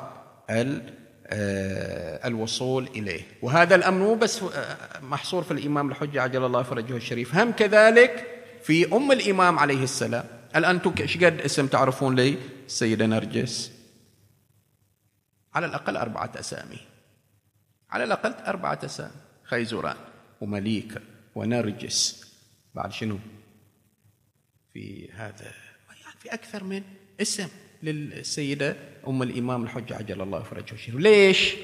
آه، 1.30 2.28
الوصول 2.28 2.90
إليه. 2.96 3.22
وهذا 3.42 3.76
الأمر 3.76 3.98
مو 3.98 4.16
بس 4.16 4.44
آه، 4.44 4.78
محصور 5.02 5.44
في 5.44 5.52
الإمام 5.52 5.90
الحجة 5.90 6.22
عجل 6.22 6.46
الله 6.46 6.64
فرجه 6.64 6.96
الشريف. 6.96 7.36
هم 7.36 7.52
كذلك 7.52 8.26
في 8.64 8.96
أم 8.96 9.12
الإمام 9.12 9.60
عليه 9.60 9.84
السلام. 9.84 10.24
الآن 10.56 10.76
أنتم 10.76 10.94
إيش 11.00 11.18
قد 11.18 11.42
اسم 11.42 11.68
تعرفون 11.68 12.16
لي؟ 12.16 12.38
السيده 12.68 13.06
نرجس. 13.06 13.72
على 15.54 15.66
الأقل 15.66 15.98
أربعة 15.98 16.32
أسامي. 16.36 16.80
على 17.90 18.04
الأقل 18.04 18.32
أربعة 18.32 18.80
أسامي. 18.84 19.22
خيزران 19.44 19.96
ومليكة 20.42 21.02
ونرجس. 21.36 22.28
بعد 22.76 22.92
شنو؟ 22.92 23.20
في 24.74 25.12
هذا. 25.12 25.54
يعني 26.02 26.20
في 26.20 26.34
أكثر 26.34 26.64
من 26.64 26.84
اسم 27.22 27.48
للسيدة 27.84 28.76
أم 29.08 29.24
الإمام 29.24 29.64
الحجة 29.64 29.96
عجل 29.96 30.22
الله 30.22 30.44
فرجه 30.44 30.74
الشريف 30.74 30.96
ليش؟ 30.96 31.56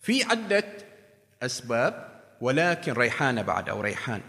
في 0.00 0.24
عدة 0.24 0.64
أسباب 1.42 2.22
ولكن 2.40 2.92
ريحانة 2.92 3.42
بعد 3.42 3.68
أو 3.68 3.80
ريحان. 3.80 4.20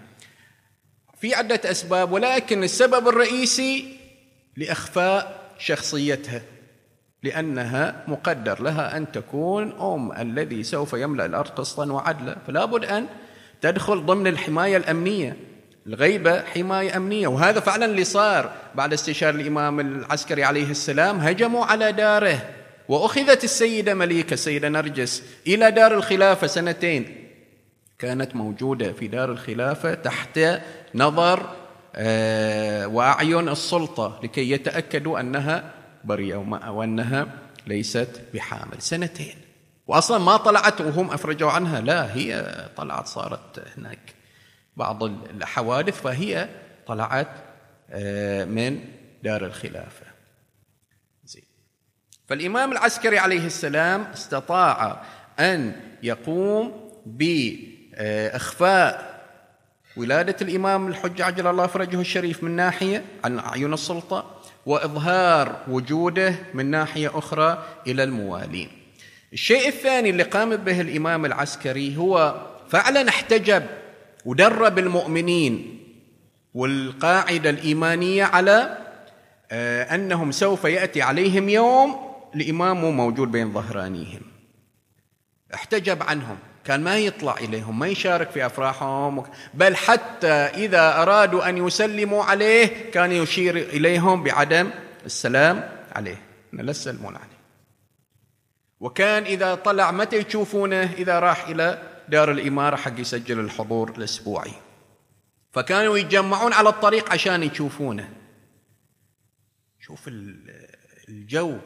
في 1.17 1.33
عدة 1.33 1.61
أسباب 1.71 2.11
ولكن 2.11 2.63
السبب 2.63 3.07
الرئيسي 3.07 3.96
لإخفاء 4.57 5.39
شخصيتها 5.59 6.41
لأنها 7.23 8.03
مقدر 8.07 8.61
لها 8.61 8.97
أن 8.97 9.11
تكون 9.11 9.71
أم 9.81 10.11
الذي 10.11 10.63
سوف 10.63 10.93
يملأ 10.93 11.25
الأرض 11.25 11.49
قسطا 11.49 11.91
وعدلا. 11.91 12.37
فلا 12.47 12.65
بد 12.65 12.85
أن 12.85 13.05
تدخل 13.61 14.05
ضمن 14.05 14.27
الحماية 14.27 14.77
الأمنية 14.77 15.37
الغيبة 15.87 16.41
حماية 16.41 16.97
أمنية. 16.97 17.27
وهذا 17.27 17.59
فعلا 17.59 17.85
اللي 17.85 18.03
صار 18.03 18.51
بعد 18.75 18.93
استشار 18.93 19.35
الإمام 19.35 19.79
العسكري 19.79 20.43
عليه 20.43 20.71
السلام. 20.71 21.19
هجموا 21.19 21.65
على 21.65 21.91
داره 21.91 22.49
وأخذت 22.87 23.43
السيدة 23.43 23.93
مليكة 23.93 24.33
السيدة 24.33 24.69
نرجس 24.69 25.23
إلى 25.47 25.71
دار 25.71 25.93
الخلافة 25.93 26.47
سنتين. 26.47 27.29
كانت 27.99 28.35
موجودة 28.35 28.93
في 28.93 29.07
دار 29.07 29.31
الخلافة 29.31 29.93
تحت 29.93 30.39
نظر 30.95 31.49
وأعين 32.85 33.49
السلطة 33.49 34.19
لكي 34.23 34.51
يتأكدوا 34.51 35.19
أنها 35.19 35.73
بريئة 36.03 36.37
وأنها 36.69 37.27
ليست 37.67 38.21
بحامل. 38.33 38.81
سنتين. 38.81 39.35
وأصلا 39.87 40.17
ما 40.17 40.37
طلعت 40.37 40.81
وهم 40.81 41.11
أفرجوا 41.11 41.51
عنها. 41.51 41.81
لا 41.81 42.15
هي 42.15 42.55
طلعت 42.77 43.07
صارت 43.07 43.63
هناك 43.77 43.99
بعض 44.77 45.03
الحوادث 45.03 46.01
فهي 46.01 46.49
طلعت 46.87 47.27
آه، 47.89 48.45
من 48.45 48.79
دار 49.23 49.45
الخلافة. 49.45 50.07
فالإمام 52.27 52.71
العسكري 52.71 53.19
عليه 53.19 53.45
السلام 53.45 54.01
استطاع 54.01 55.03
أن 55.39 55.81
يقوم 56.03 56.89
بإخفاء 57.05 59.06
ولادة 59.97 60.35
الإمام 60.41 60.87
الحج 60.87 61.21
عجل 61.21 61.47
الله 61.47 61.67
فرجه 61.67 62.01
الشريف 62.01 62.43
من 62.43 62.51
ناحية 62.51 63.03
عن 63.23 63.39
أعين 63.39 63.73
السلطة 63.73 64.39
وإظهار 64.65 65.63
وجوده 65.67 66.35
من 66.53 66.65
ناحية 66.65 67.17
أخرى 67.17 67.63
إلى 67.87 68.03
الموالين. 68.03 68.69
الشيء 69.33 69.67
الثاني 69.67 70.09
اللي 70.09 70.23
قام 70.23 70.55
به 70.55 70.81
الإمام 70.81 71.25
العسكري 71.25 71.97
هو 71.97 72.41
فعلا 72.69 73.09
احتجب 73.09 73.63
ودرب 74.25 74.79
المؤمنين 74.79 75.79
والقاعدة 76.53 77.49
الإيمانية 77.49 78.23
على 78.23 78.77
آه، 79.51 79.95
أنهم 79.95 80.31
سوف 80.31 80.63
يأتي 80.63 81.01
عليهم 81.01 81.49
يوم 81.49 81.95
الإمام 82.35 82.97
موجود 82.97 83.31
بين 83.31 83.53
ظهرانيهم. 83.53 84.21
احتجب 85.53 86.03
عنهم 86.03 86.37
كان 86.67 86.83
ما 86.83 86.97
يطلع 86.97 87.37
إليهم 87.37 87.79
ما 87.79 87.87
يشارك 87.87 88.29
في 88.29 88.45
أفراحهم 88.45 89.23
بل 89.53 89.75
حتى 89.75 90.33
إذا 90.33 91.01
أرادوا 91.01 91.49
أن 91.49 91.67
يسلموا 91.67 92.23
عليه 92.23 92.91
كان 92.91 93.11
يشير 93.11 93.57
إليهم 93.57 94.23
بعدم 94.23 94.71
السلام 95.05 95.69
عليه. 95.91 96.21
لا 96.53 96.71
تسلمون 96.73 97.15
عليه. 97.15 97.37
وكان 98.79 99.23
إذا 99.23 99.55
طلع 99.55 99.91
متى 99.91 100.17
يشوفونه 100.17 100.93
إذا 100.93 101.19
راح 101.19 101.47
إلى 101.47 101.81
دار 102.09 102.31
الإمارة 102.31 102.75
حق 102.75 102.99
يسجل 102.99 103.39
الحضور 103.39 103.93
الأسبوعي. 103.97 104.51
فكانوا 105.51 105.97
يتجمعون 105.97 106.53
على 106.53 106.69
الطريق 106.69 107.11
عشان 107.11 107.43
يشوفونه. 107.43 108.09
شوف 109.79 110.09
الجو. 111.09 111.57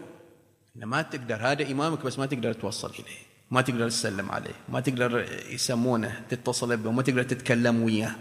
ما 0.75 1.01
تقدر 1.01 1.35
هذا 1.35 1.71
إمامك 1.71 2.03
بس 2.05 2.19
ما 2.19 2.25
تقدر 2.25 2.53
توصل 2.53 2.89
إليه. 2.89 3.30
ما 3.51 3.61
تقدر 3.61 3.89
تسلم 3.89 4.31
عليه 4.31 4.53
ما 4.69 4.79
تقدر 4.79 5.25
يسمونه 5.49 6.21
تتصل 6.29 6.77
به 6.77 6.89
وما 6.89 7.01
تقدر 7.01 7.23
تتكلم 7.23 7.83
وياه. 7.83 8.15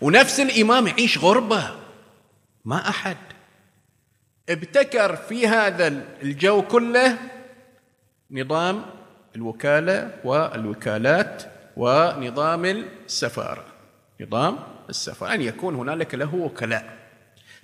ونفس 0.00 0.40
الإمام 0.40 0.86
يعيش 0.86 1.18
غربة. 1.18 1.62
ما 2.64 2.88
أحد. 2.88 3.16
ابتكر 4.48 5.16
في 5.16 5.46
هذا 5.46 5.86
الجو 6.22 6.62
كله 6.62 7.18
نظام 8.30 8.82
الوكالة 9.36 10.10
والوكالات 10.24 11.42
ونظام 11.76 12.64
السفارة. 12.64 13.64
نظام 14.20 14.58
السفارة. 14.88 15.34
أن 15.34 15.42
يكون 15.42 15.74
هنالك 15.74 16.14
له 16.14 16.34
وكلاء. 16.34 16.98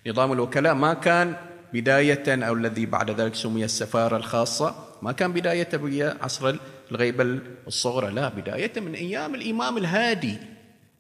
نظام 0.07 0.33
الوكلاء 0.33 0.75
ما 0.75 0.95
كان 0.95 1.37
بداية 1.73 2.45
أو 2.49 2.55
الذي 2.55 2.87
بعد 2.87 3.11
ذلك 3.11 3.35
سمي 3.35 3.65
السفارة 3.65 4.17
الخاصة. 4.17 4.75
ما 5.03 5.13
كان 5.13 5.33
بداية 5.33 5.69
بعصر 5.73 6.57
الغيبة 6.91 7.41
الصغرى. 7.67 8.11
لا 8.11 8.29
بداية 8.29 8.73
من 8.81 8.95
أيام 8.95 9.35
الإمام 9.35 9.77
الهادي. 9.77 10.39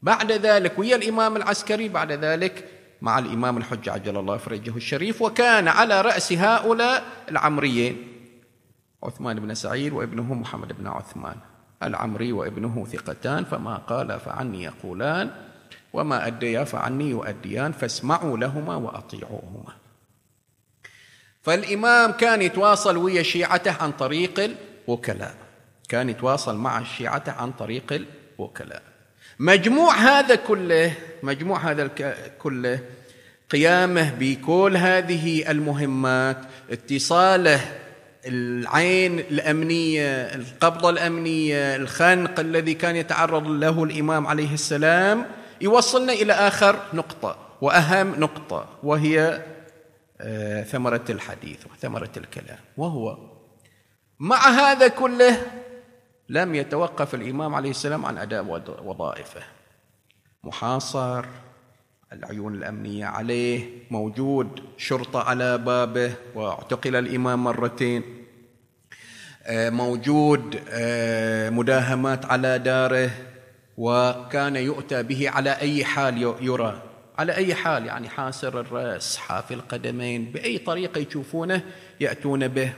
بعد 0.03 0.33
ذلك 0.33 0.79
ويا 0.79 0.97
الإمام 0.97 1.37
العسكري 1.37 1.89
بعد 1.89 2.13
ذلك 2.13 2.65
مع 3.03 3.19
الإمام 3.19 3.57
الحج 3.57 3.89
عجل 3.89 4.17
الله 4.17 4.37
فرجه 4.37 4.77
الشريف 4.77 5.23
وكان 5.23 5.69
على 5.69 6.01
رأس 6.01 6.33
هؤلاء 6.33 7.05
العمريين 7.31 8.09
عثمان 9.03 9.41
بن 9.41 9.55
سعيد 9.55 9.93
وابنه 9.93 10.35
محمد 10.35 10.73
بن 10.79 10.87
عثمان. 10.87 11.37
العمري 11.83 12.33
وابنه 12.33 12.87
ثقتان 12.93 13.45
فما 13.45 13.77
قال 13.77 14.21
فعني 14.21 14.63
يقولان 14.63 15.31
وما 15.93 16.27
أديا 16.27 16.65
فعني 16.65 17.11
يؤديان 17.11 17.73
فاسمعوا 17.73 18.39
لهما 18.39 18.77
وأطيعوهما. 18.77 19.73
فالإمام 21.43 22.13
كان 22.13 22.43
يتواصل 22.43 22.97
ويا 22.97 23.23
شيعته 23.23 23.83
عن 23.83 23.93
طريق 23.93 24.51
الوكلاء. 24.89 25.48
كان 25.89 26.09
يتواصل 26.09 26.57
مع 26.57 26.79
الشيعة 26.79 27.25
عن 27.27 27.53
طريق 27.53 28.03
الوكلاء. 28.39 28.83
مجموع 29.39 29.95
هذا 29.95 30.35
كله 30.35 30.93
مجموع 31.23 31.59
هذا 31.59 31.87
كله 32.39 32.81
قيامه 33.51 34.15
بكل 34.19 34.77
هذه 34.77 35.51
المهمات 35.51 36.39
اتصاله 36.71 37.61
العين 38.27 39.19
الأمنية 39.19 40.35
القبضة 40.35 40.91
الأمنية 40.91 41.77
الخنق 41.77 42.41
الذي 42.41 42.75
كان 42.75 42.97
يتعرض 42.97 43.47
له 43.47 43.85
الإمام 43.85 44.27
عليه 44.27 44.55
السلام 44.55 45.27
يوصلنا 45.61 46.13
إلى 46.13 46.33
آخر 46.33 46.77
نقطة 46.95 47.39
وأهم 47.61 48.21
نقطة 48.21 48.69
وهي 48.83 49.43
آه، 50.21 50.63
ثمرة 50.63 51.05
الحديث 51.11 51.59
وثمرة 51.67 52.11
الكلام 52.17 52.59
وهو 52.77 53.19
مع 54.19 54.49
هذا 54.49 54.89
كله 54.89 55.41
لم 56.29 56.55
يتوقف 56.55 57.15
الإمام 57.15 57.55
عليه 57.55 57.71
السلام 57.71 58.07
عن 58.07 58.19
أداء 58.19 58.63
وظائفه. 58.85 59.41
محاصر 60.45 61.25
العيون 62.13 62.55
الأمنية 62.55 63.07
عليه 63.07 63.67
موجود 63.91 64.61
شرطة 64.77 65.23
على 65.23 65.59
بابه 65.59 66.15
واعتقل 66.35 66.97
الإمام 66.97 67.45
مرتين. 67.45 68.03
آه، 69.43 69.71
موجود 69.71 70.61
آه، 70.69 71.51
مداهمات 71.51 72.25
على 72.25 72.59
داره 72.59 73.11
وكان 73.79 74.57
يؤتى 74.57 75.03
به 75.03 75.31
على 75.31 75.51
أي 75.51 75.85
حال 75.85 76.35
يرى. 76.41 76.83
على 77.19 77.35
أي 77.35 77.55
حال 77.55 77.87
يعني 77.87 78.09
حاسر 78.09 78.61
الرأس 78.61 79.17
حافي 79.17 79.55
القدمين 79.55 80.25
بأي 80.25 80.59
طريقة 80.59 80.99
يشوفونه 80.99 81.63
يأتون 82.01 82.49
به. 82.49 82.73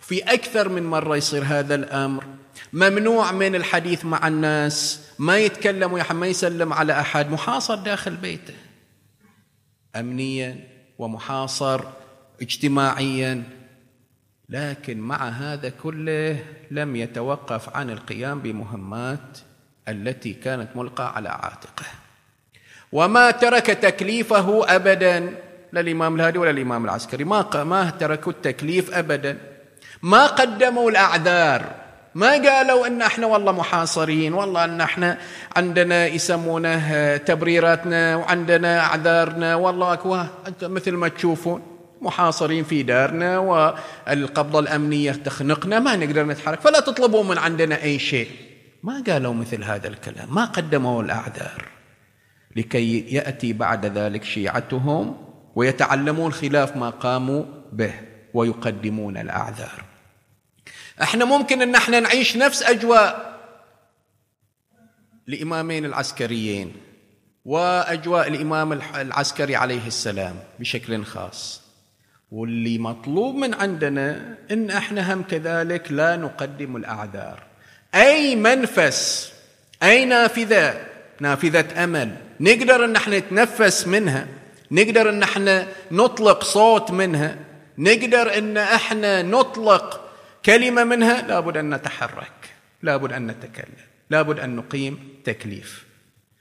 في 0.00 0.22
أكثر 0.22 0.68
من 0.68 0.82
مرة 0.82 1.16
يصير 1.16 1.44
هذا 1.44 1.74
الأمر. 1.74 2.24
ممنوع 2.72 3.32
من 3.32 3.54
الحديث 3.54 4.04
مع 4.04 4.28
الناس 4.28 5.00
ما 5.18 5.38
يتكلم 5.38 6.04
ما 6.12 6.26
يسلم 6.26 6.72
على 6.72 7.00
أحد 7.00 7.30
محاصر 7.30 7.74
داخل 7.74 8.16
بيته. 8.16 8.54
امنيا 9.96 10.56
ومحاصر 10.98 11.80
اجتماعيا. 12.42 13.42
لكن 14.48 14.98
مع 14.98 15.28
هذا 15.28 15.68
كله 15.68 16.44
لم 16.70 16.96
يتوقف 16.96 17.76
عن 17.76 17.90
القيام 17.90 18.40
بمهمات 18.40 19.38
التي 19.88 20.32
كانت 20.32 20.76
ملقى 20.76 21.16
على 21.16 21.28
عاتقه. 21.28 21.86
وما 22.92 23.30
ترك 23.30 23.66
تكليفه 23.66 24.74
ابدا 24.76 25.34
لا 25.72 25.80
الإمام 25.80 26.16
الهادي 26.16 26.38
ولا 26.38 26.50
الإمام 26.50 26.84
العسكري 26.84 27.24
ما 27.24 27.64
ما 27.64 27.90
تركوا 27.90 28.32
التكليف 28.32 28.94
ابدا. 28.94 29.38
ما 30.02 30.26
قدموا 30.26 30.90
الأعذار 30.90 31.81
ما 32.14 32.32
قالوا 32.32 32.86
إن 32.86 33.02
إحنا 33.02 33.26
والله 33.26 33.52
محاصرين 33.52 34.34
والله 34.34 34.64
إن 34.64 34.80
إحنا 34.80 35.18
عندنا 35.56 36.06
يسمونه 36.06 37.16
تبريراتنا 37.16 38.16
وعندنا 38.16 38.80
أعذارنا 38.80 39.54
والله 39.54 39.92
اكواه 39.92 40.28
مثل 40.62 40.92
ما 40.92 41.08
تشوفون 41.08 41.62
محاصرين 42.00 42.64
في 42.64 42.82
دارنا 42.82 43.38
والقبضة 43.38 44.58
الأمنية 44.58 45.12
تخنقنا 45.12 45.78
ما 45.80 45.96
نقدر 45.96 46.26
نتحرك 46.26 46.60
فلا 46.60 46.80
تطلبوا 46.80 47.24
من 47.24 47.38
عندنا 47.38 47.82
أي 47.82 47.98
شيء. 47.98 48.28
ما 48.82 49.02
قالوا 49.06 49.34
مثل 49.34 49.64
هذا 49.64 49.88
الكلام 49.88 50.34
ما 50.34 50.44
قدموا 50.44 51.02
الأعذار 51.02 51.64
لكي 52.56 53.14
يأتي 53.14 53.52
بعد 53.52 53.86
ذلك 53.86 54.24
شيعتهم 54.24 55.16
ويتعلمون 55.54 56.32
خلاف 56.32 56.76
ما 56.76 56.90
قاموا 56.90 57.44
به 57.72 57.94
ويقدمون 58.34 59.16
الأعذار. 59.16 59.91
إحنا 61.02 61.24
ممكن 61.24 61.62
ان 61.62 61.74
إحنا 61.74 62.00
نعيش 62.00 62.36
نفس 62.36 62.62
اجواء 62.62 63.38
الامامين 65.28 65.84
العسكريين 65.84 66.72
واجواء 67.44 68.28
الامام 68.28 68.72
العسكري 68.72 69.56
عليه 69.56 69.86
السلام 69.86 70.34
بشكل 70.58 71.04
خاص. 71.04 71.62
واللي 72.32 72.78
مطلوب 72.78 73.34
من 73.34 73.54
عندنا 73.54 74.36
ان 74.50 74.70
إحنا 74.70 75.14
هم 75.14 75.22
كذلك 75.22 75.92
لا 75.92 76.16
نقدم 76.16 76.76
الاعذار. 76.76 77.42
أي 77.94 78.36
منفس 78.36 79.32
أي 79.82 80.04
نافذة 80.04 80.86
نافذة 81.20 81.84
أمل 81.84 82.16
نقدر 82.40 82.84
ان 82.84 82.96
إحنا 82.96 83.18
نتنفس 83.18 83.86
منها 83.86 84.26
نقدر 84.70 85.08
ان 85.10 85.22
إحنا 85.22 85.66
نطلق 85.90 86.44
صوت 86.44 86.90
منها 86.90 87.36
نقدر 87.78 88.38
ان 88.38 88.56
إحنا 88.56 89.22
نطلق 89.22 90.01
كلمة 90.44 90.84
منها 90.84 91.22
لابد 91.22 91.56
أن 91.56 91.74
نتحرك 91.74 92.32
لابد 92.82 93.12
أن 93.12 93.26
نتكلم 93.26 93.92
لابد 94.10 94.40
أن 94.40 94.56
نقيم 94.56 95.08
تكليف. 95.24 95.86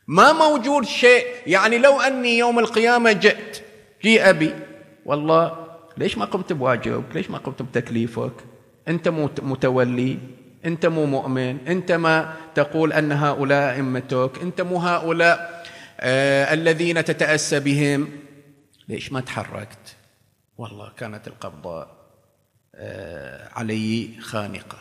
ما 0.08 0.34
موجود 0.34 0.86
شيء 0.86 1.26
يعني 1.48 1.78
لو 1.78 2.02
أني 2.02 2.38
يوم 2.38 2.60
القيامة 2.60 3.12
جئت 3.12 3.62
جي 4.04 4.30
أبي 4.30 4.54
والله 5.06 5.68
ليش 5.98 6.18
ما 6.18 6.26
قمت 6.26 6.54
بواجبك؟ 6.54 7.16
ليش 7.16 7.30
ما 7.30 7.38
قمت 7.38 7.62
بتكليفك؟ 7.62 8.34
أنت 8.88 9.08
متولي 9.42 10.18
أنت 10.66 10.86
مو 10.86 11.06
مؤمن 11.06 11.68
أنت 11.68 11.92
ما 11.92 12.34
تقول 12.56 12.94
أن 12.94 13.12
هؤلاء 13.12 13.76
أئمتك 13.76 14.32
أنت 14.42 14.62
مو 14.62 14.78
هؤلاء 14.78 15.64
آه 16.00 16.54
الذين 16.54 17.04
تتأسى 17.04 17.60
بهم. 17.60 18.10
ليش 18.90 19.12
ما 19.12 19.22
تحركت؟ 19.22 19.96
والله 20.58 20.92
كانت 20.98 21.28
القبضة 21.28 21.82
آه، 21.82 22.01
علي 23.56 24.10
خانقة. 24.22 24.78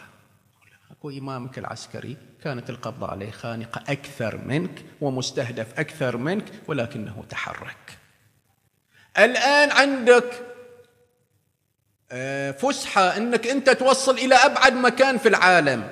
أكو 0.90 1.10
إمامك 1.10 1.58
العسكري 1.58 2.16
كانت 2.44 2.70
القبضة 2.70 3.06
عليه 3.06 3.30
خانقة 3.30 3.82
أكثر 3.92 4.36
منك 4.36 4.84
ومستهدف 5.00 5.78
أكثر 5.78 6.16
منك 6.16 6.44
ولكنه 6.68 7.24
تحرك. 7.30 7.98
الآن 9.18 9.70
عندك 9.70 10.46
آه، 12.12 12.50
فسحة 12.50 13.16
أنك 13.16 13.46
أنت 13.46 13.70
توصل 13.70 14.14
إلى 14.18 14.34
أبعد 14.34 14.72
مكان 14.72 15.18
في 15.18 15.28
العالم. 15.28 15.88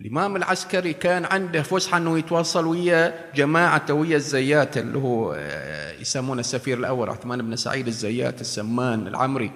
الإمام 0.00 0.36
العسكري 0.36 0.92
كان 0.92 1.24
عنده 1.24 1.62
فسحة 1.62 1.96
أنه 1.96 2.18
يتواصل 2.18 2.66
ويا 2.66 3.30
جماعته 3.34 3.94
ويا 3.94 4.16
الزيات 4.16 4.78
اللي 4.78 4.98
هو 4.98 5.34
آه، 5.38 5.92
يسمونه 5.92 6.40
السفير 6.40 6.78
الأول 6.78 7.10
عثمان 7.10 7.42
بن 7.42 7.56
سعيد 7.56 7.86
الزيات 7.86 8.40
السمان 8.40 9.06
العمري. 9.06 9.50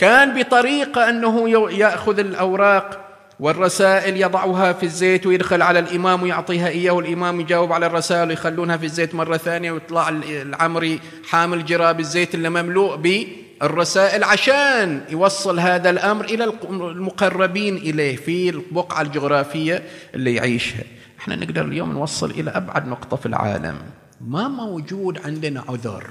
كان 0.00 0.42
بطريقة 0.42 1.10
أنه 1.10 1.50
يأخذ 1.70 2.18
الأوراق 2.18 3.00
والرسائل 3.40 4.16
يضعها 4.16 4.72
في 4.72 4.82
الزيت 4.82 5.26
ويدخل 5.26 5.62
على 5.62 5.78
الإمام 5.78 6.22
ويعطيها 6.22 6.68
إياه 6.68 6.92
والإمام 6.92 7.40
يجاوب 7.40 7.72
على 7.72 7.86
الرسائل 7.86 8.28
ويخلونها 8.28 8.76
في 8.76 8.86
الزيت 8.86 9.14
مرة 9.14 9.36
ثانية 9.36 9.72
ويطلع 9.72 10.08
العمري 10.08 11.00
حامل 11.28 11.64
جراب 11.64 12.00
الزيت 12.00 12.34
اللي 12.34 12.50
مملوء 12.50 12.96
بالرسائل 12.96 14.24
عشان 14.24 15.00
يوصل 15.10 15.60
هذا 15.60 15.90
الأمر 15.90 16.24
إلى 16.24 16.52
المقربين 16.70 17.76
إليه 17.76 18.16
في 18.16 18.48
البقعة 18.48 19.02
الجغرافية 19.02 19.82
اللي 20.14 20.34
يعيشها. 20.34 20.84
إحنا 21.18 21.36
نقدر 21.36 21.64
اليوم 21.64 21.92
نوصل 21.92 22.30
إلى 22.30 22.50
أبعد 22.50 22.88
نقطة 22.88 23.16
في 23.16 23.26
العالم. 23.26 23.76
ما 24.20 24.48
موجود 24.48 25.18
عندنا 25.24 25.64
عذر. 25.68 26.04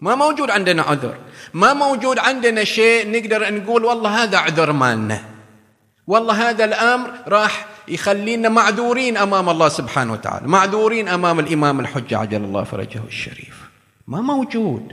ما 0.00 0.14
موجود 0.14 0.50
عندنا 0.50 0.82
عذر. 0.82 1.18
ما 1.54 1.74
موجود 1.74 2.18
عندنا 2.18 2.64
شيء 2.64 3.10
نقدر 3.10 3.54
نقول 3.54 3.84
والله 3.84 4.22
هذا 4.22 4.38
عذر 4.38 4.72
مالنا. 4.72 5.24
والله 6.06 6.50
هذا 6.50 6.64
الأمر 6.64 7.10
راح 7.28 7.66
يخلينا 7.88 8.48
معذورين 8.48 9.16
أمام 9.16 9.48
الله 9.48 9.68
سبحانه 9.68 10.12
وتعالى. 10.12 10.46
معذورين 10.46 11.08
أمام 11.08 11.40
الإمام 11.40 11.80
الحجة 11.80 12.18
عجل 12.18 12.44
الله 12.44 12.64
فرجه 12.64 13.04
الشريف. 13.06 13.70
ما 14.06 14.20
موجود. 14.20 14.92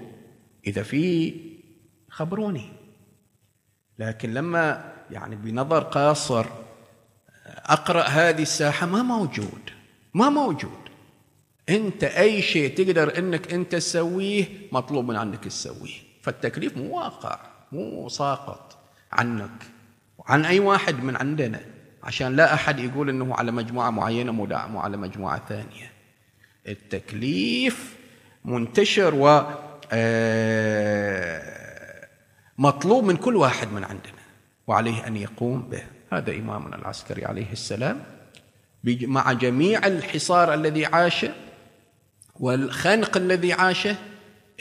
إذا 0.68 0.84
في 0.84 1.34
خبروني. 2.10 2.70
لكن 4.00 4.34
لما 4.34 4.94
يعني 5.12 5.36
بنظر 5.36 5.84
قاصر 5.84 6.46
أقرأ 7.66 8.04
هذه 8.04 8.42
الساحة 8.42 8.86
ما 8.88 9.04
موجود. 9.04 9.70
ما 10.14 10.30
موجود. 10.30 10.83
انت 11.70 12.04
اي 12.04 12.42
شيء 12.42 12.76
تقدر 12.76 13.18
انك 13.18 13.54
انت 13.54 13.72
تسويه 13.72 14.46
مطلوب 14.72 15.08
من 15.08 15.16
عنك 15.16 15.44
تسويه. 15.44 15.96
فالتكليف 16.22 16.78
مو 16.78 16.98
واقع 16.98 17.40
مو 17.72 18.10
ساقط 18.10 18.78
عنك 19.12 19.64
وعن 20.18 20.46
أي 20.46 20.60
واحد 20.60 21.04
من 21.04 21.16
عندنا. 21.16 21.62
عشان 22.04 22.36
لا 22.36 22.54
أحد 22.54 22.80
يقول 22.80 23.10
إنه 23.10 23.36
على 23.36 23.52
مجموعة 23.52 23.90
معينة 23.90 24.32
مو 24.32 24.48
على 24.80 24.98
مجموعة 24.98 25.42
ثانية. 25.50 25.92
التكليف 26.68 27.96
منتشر 28.46 29.16
و 29.16 29.44
آه، 29.92 31.44
مطلوب 32.58 33.04
من 33.04 33.18
كل 33.18 33.36
واحد 33.36 33.68
من 33.68 33.84
عندنا. 33.84 34.24
وعليه 34.68 35.08
أن 35.08 35.18
يقوم 35.18 35.62
به. 35.62 35.84
هذا 36.14 36.32
إمامنا 36.32 36.76
العسكري 36.76 37.26
عليه 37.26 37.52
السلام. 37.52 38.04
مع 38.84 39.34
جميع 39.34 39.88
الحصار 39.88 40.54
الذي 40.54 40.86
عاشه 40.86 41.34
والخنق 42.36 43.18
الذي 43.18 43.54
عاشه 43.54 43.96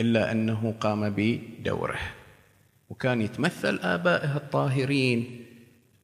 إلا 0.00 0.32
أنه 0.32 0.74
قام 0.80 1.14
بدوره. 1.16 2.00
وكان 2.88 3.22
يتمثل 3.22 3.78
آبائه 3.82 4.37
الطاهرين. 4.37 5.46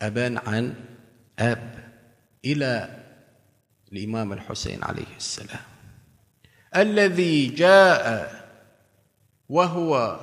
أبا 0.02 0.40
عن 0.46 0.74
أب 1.38 1.74
إلى 2.44 3.02
الإمام 3.92 4.32
الحسين 4.32 4.84
عليه 4.84 5.16
السلام. 5.16 5.60
الذي 6.76 7.46
جاء 7.46 8.34
وهو 9.48 10.20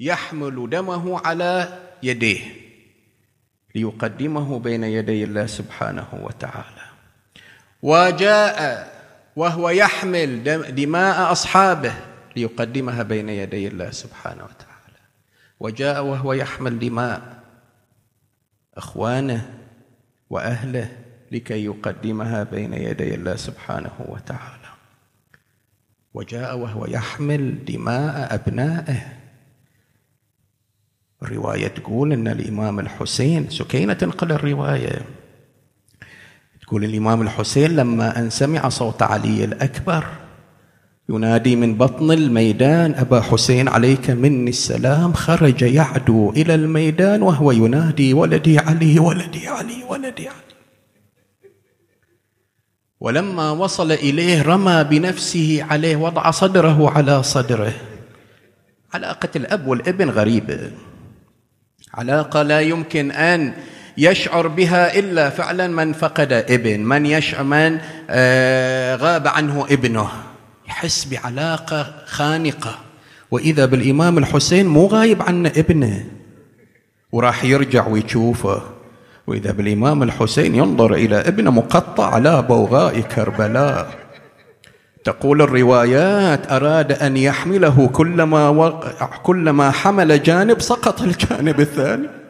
يحمل 0.00 0.70
دمه 0.70 1.26
على 1.26 1.78
يديه 2.02 2.40
ليقدمه 3.74 4.58
بين 4.58 4.84
يدي 4.84 5.24
الله 5.24 5.46
سبحانه 5.46 6.08
وتعالى. 6.12 6.86
وجاء 7.82 8.95
وهو 9.36 9.70
يحمل 9.70 10.44
دماء 10.74 11.32
أصحابه 11.32 11.94
ليقدمها 12.36 13.02
بين 13.02 13.28
يدي 13.28 13.68
الله 13.68 13.90
سبحانه 13.90 14.44
وتعالى. 14.44 15.00
وجاء 15.60 16.04
وهو 16.04 16.32
يحمل 16.32 16.78
دماء 16.78 17.42
أخوانه 18.74 19.58
وأهله 20.30 20.88
لكي 21.32 21.64
يقدمها 21.64 22.42
بين 22.42 22.72
يدي 22.72 23.14
الله 23.14 23.36
سبحانه 23.36 23.92
وتعالى. 23.98 24.70
وجاء 26.14 26.58
وهو 26.58 26.86
يحمل 26.86 27.64
دماء 27.64 28.34
أبنائه. 28.34 29.12
الروايه 31.22 31.68
تقول 31.68 32.12
إن 32.12 32.28
الإمام 32.28 32.80
الحسين 32.80 33.50
سكينة 33.50 33.92
تنقل 33.92 34.32
الرواية. 34.32 35.00
يقول 36.66 36.84
الإمام 36.84 37.22
الحسين 37.22 37.76
لما 37.76 38.18
أن 38.18 38.30
سمع 38.30 38.68
صوت 38.68 39.02
علي 39.02 39.44
الأكبر 39.44 40.04
ينادي 41.08 41.56
من 41.56 41.74
بطن 41.74 42.12
الميدان 42.12 42.94
أبا 42.94 43.20
حسين 43.20 43.68
عليك 43.68 44.10
مني 44.10 44.50
السلام. 44.50 45.12
خرج 45.12 45.62
يعدو 45.62 46.30
إلى 46.30 46.54
الميدان 46.54 47.22
وهو 47.22 47.52
ينادي 47.52 48.14
ولدي 48.14 48.58
علي 48.58 48.98
ولدي 48.98 49.48
علي 49.48 49.82
ولدي 49.88 50.28
علي. 50.28 50.54
ولما 53.00 53.50
وصل 53.50 53.92
إليه 53.92 54.42
رمى 54.42 54.84
بنفسه 54.84 55.66
عليه 55.70 55.96
وضع 55.96 56.30
صدره 56.30 56.90
على 56.90 57.22
صدره. 57.22 57.72
علاقة 58.94 59.30
الأب 59.36 59.66
والابن 59.66 60.10
غريبة. 60.10 60.70
علاقة 61.94 62.42
لا 62.42 62.60
يمكن 62.60 63.10
أن 63.10 63.54
يشعر 63.98 64.46
بها 64.46 64.98
إلا 64.98 65.30
فعلا 65.30 65.66
من 65.66 65.92
فقد 65.92 66.32
ابن 66.32 66.80
من 66.80 67.06
يشعر 67.06 67.42
من 67.42 67.78
آه، 68.10 68.96
غاب 68.96 69.28
عنه 69.28 69.66
ابنه. 69.70 70.08
يحس 70.68 71.04
بعلاقة 71.04 71.94
خانقة. 72.06 72.78
وإذا 73.30 73.66
بالإمام 73.66 74.18
الحسين 74.18 74.66
مو 74.66 74.86
غايب 74.86 75.22
عنه 75.22 75.52
ابنه. 75.56 76.04
وراح 77.12 77.44
يرجع 77.44 77.86
ويشوفه. 77.86 78.62
وإذا 79.26 79.52
بالإمام 79.52 80.02
الحسين 80.02 80.54
ينظر 80.54 80.94
إلى 80.94 81.16
ابنه 81.16 81.50
مقطع 81.50 82.14
على 82.14 82.42
بوغاء 82.42 83.00
كربلاء. 83.00 83.88
تقول 85.04 85.42
الروايات 85.42 86.52
أراد 86.52 86.92
أن 86.92 87.16
يحمله 87.16 87.90
كلما 87.92 88.48
وقع 88.48 89.06
كلما 89.22 89.70
حمل 89.70 90.22
جانب 90.22 90.60
سقط 90.60 91.02
الجانب 91.02 91.60
الثاني. 91.60 92.25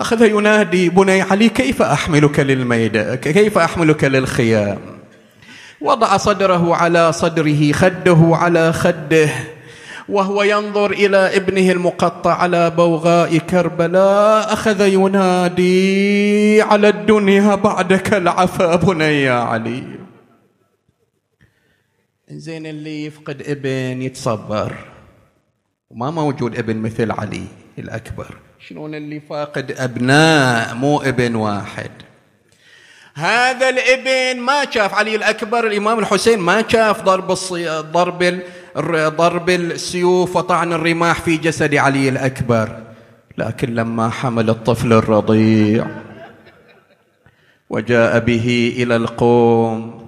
أخذ 0.00 0.22
ينادي 0.22 0.88
بني 0.88 1.22
علي 1.22 1.48
كيف 1.48 1.82
أحملك 1.82 2.40
للميدان 2.40 3.14
كيف 3.14 3.58
أحملك 3.58 4.04
للخيام؟ 4.04 4.78
وضع 5.80 6.16
صدره 6.16 6.76
على 6.76 7.12
صدره 7.12 7.72
خده 7.72 8.18
على 8.32 8.72
خده 8.72 9.28
وهو 10.08 10.42
ينظر 10.42 10.90
إلى 10.90 11.36
ابنه 11.36 11.70
المقطع 11.72 12.34
على 12.34 12.70
بوغاء 12.70 13.38
كربلاء. 13.38 14.52
أخذ 14.52 14.80
ينادي 14.80 16.62
على 16.62 16.88
الدنيا 16.88 17.54
بعدك 17.54 18.14
العفا 18.14 18.76
بني 18.76 19.28
علي. 19.28 19.84
زين 22.30 22.66
اللي 22.66 23.04
يفقد 23.04 23.42
ابن 23.46 24.02
يتصبر 24.02 24.72
وما 25.90 26.10
موجود 26.10 26.58
ابن 26.58 26.76
مثل 26.76 27.10
علي 27.10 27.44
الأكبر. 27.78 28.45
شلون 28.60 28.94
اللي 28.94 29.20
فاقد 29.20 29.72
أبناء 29.78 30.74
مو 30.74 31.00
ابن 31.00 31.34
واحد؟ 31.34 31.90
هذا 33.14 33.68
الابن 33.68 34.40
ما 34.40 34.70
شاف 34.70 34.94
علي 34.94 35.16
الأكبر 35.16 35.66
الإمام 35.66 35.98
الحسين 35.98 36.38
ما 36.38 36.64
شاف 36.68 37.02
ضرب 37.02 37.30
الصي... 37.30 37.68
ضرب 37.68 38.40
ضرب 38.94 39.50
السيوف 39.50 40.36
وطعن 40.36 40.72
الرماح 40.72 41.20
في 41.20 41.36
جسد 41.36 41.74
علي 41.74 42.08
الأكبر. 42.08 42.82
لكن 43.38 43.74
لما 43.74 44.10
حمل 44.10 44.50
الطفل 44.50 44.92
الرضيع 44.92 45.86
وجاء 47.70 48.18
به 48.18 48.74
إلى 48.76 48.96
القوم 48.96 50.05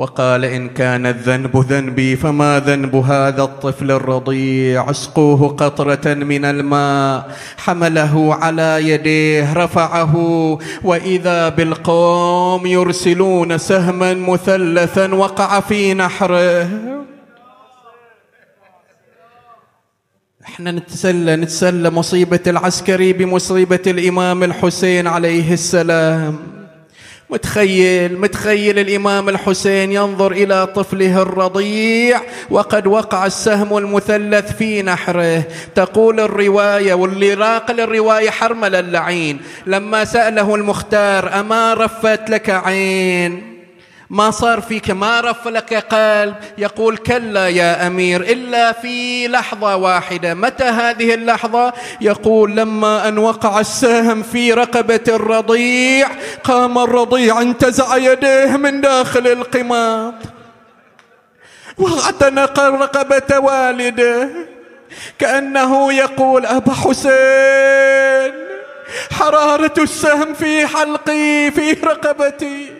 وقال 0.00 0.44
إن 0.44 0.68
كان 0.68 1.06
الذنب 1.06 1.56
ذنبي 1.56 2.16
فما 2.16 2.62
ذنب 2.66 2.96
هذا 2.96 3.42
الطفل 3.42 3.90
الرضيع؟ 3.90 4.90
اسقوه 4.90 5.48
قطرة 5.48 6.14
من 6.14 6.44
الماء. 6.44 7.36
حمله 7.56 8.34
على 8.34 8.88
يديه 8.88 9.52
رفعه. 9.52 10.14
وإذا 10.84 11.48
بالقوم 11.48 12.66
يرسلون 12.66 13.58
سهما 13.58 14.14
مثلثا 14.14 15.14
وقع 15.14 15.60
في 15.60 15.94
نحره. 15.94 16.68
إحنا 20.44 20.72
نتسلى 20.72 21.36
نتسلى 21.36 21.90
مصيبة 21.90 22.40
العسكري 22.46 23.12
بمصيبة 23.12 23.82
الإمام 23.86 24.42
الحسين 24.42 25.06
عليه 25.06 25.52
السلام. 25.52 26.59
متخيل 27.30 28.20
متخيل 28.20 28.78
الإمام 28.78 29.28
الحسين 29.28 29.92
ينظر 29.92 30.32
إلى 30.32 30.66
طفله 30.66 31.22
الرضيع 31.22 32.20
وقد 32.50 32.86
وقع 32.86 33.26
السهم 33.26 33.78
المثلث 33.78 34.56
في 34.56 34.82
نحره. 34.82 35.42
تقول 35.74 36.20
الرواية 36.20 36.94
واللي 36.94 37.34
راق 37.34 37.70
الروايه 37.70 38.30
حرمل 38.30 38.74
اللعين. 38.74 39.40
لما 39.66 40.04
سأله 40.04 40.54
المختار 40.54 41.40
أما 41.40 41.74
رفت 41.74 42.30
لك 42.30 42.50
عين؟ 42.50 43.49
ما 44.10 44.30
صار 44.30 44.60
فيك 44.60 44.90
ما 44.90 45.20
رف 45.20 45.48
لك 45.48 45.74
قلب. 45.74 46.34
يقول 46.58 46.96
كلا 46.96 47.48
يا 47.48 47.86
أمير 47.86 48.20
إلا 48.20 48.72
في 48.72 49.28
لحظة 49.28 49.76
واحدة. 49.76 50.34
متى 50.34 50.64
هذه 50.64 51.14
اللحظة؟ 51.14 51.72
يقول 52.00 52.56
لما 52.56 53.08
أن 53.08 53.18
وقع 53.18 53.60
السهم 53.60 54.22
في 54.22 54.52
رقبة 54.52 55.00
الرضيع. 55.08 56.08
قام 56.44 56.78
الرضيع 56.78 57.40
انتزع 57.42 57.96
يديه 57.96 58.56
من 58.56 58.80
داخل 58.80 59.26
القماط. 59.26 60.14
واعتنق 61.78 62.60
رقبة 62.60 63.38
والده. 63.38 64.28
كأنه 65.18 65.92
يقول 65.92 66.46
أبا 66.46 66.72
حسين 66.72 68.32
حرارة 69.10 69.74
السهم 69.78 70.34
في 70.34 70.66
حلقي 70.66 71.50
في 71.50 71.72
رقبتي. 71.72 72.79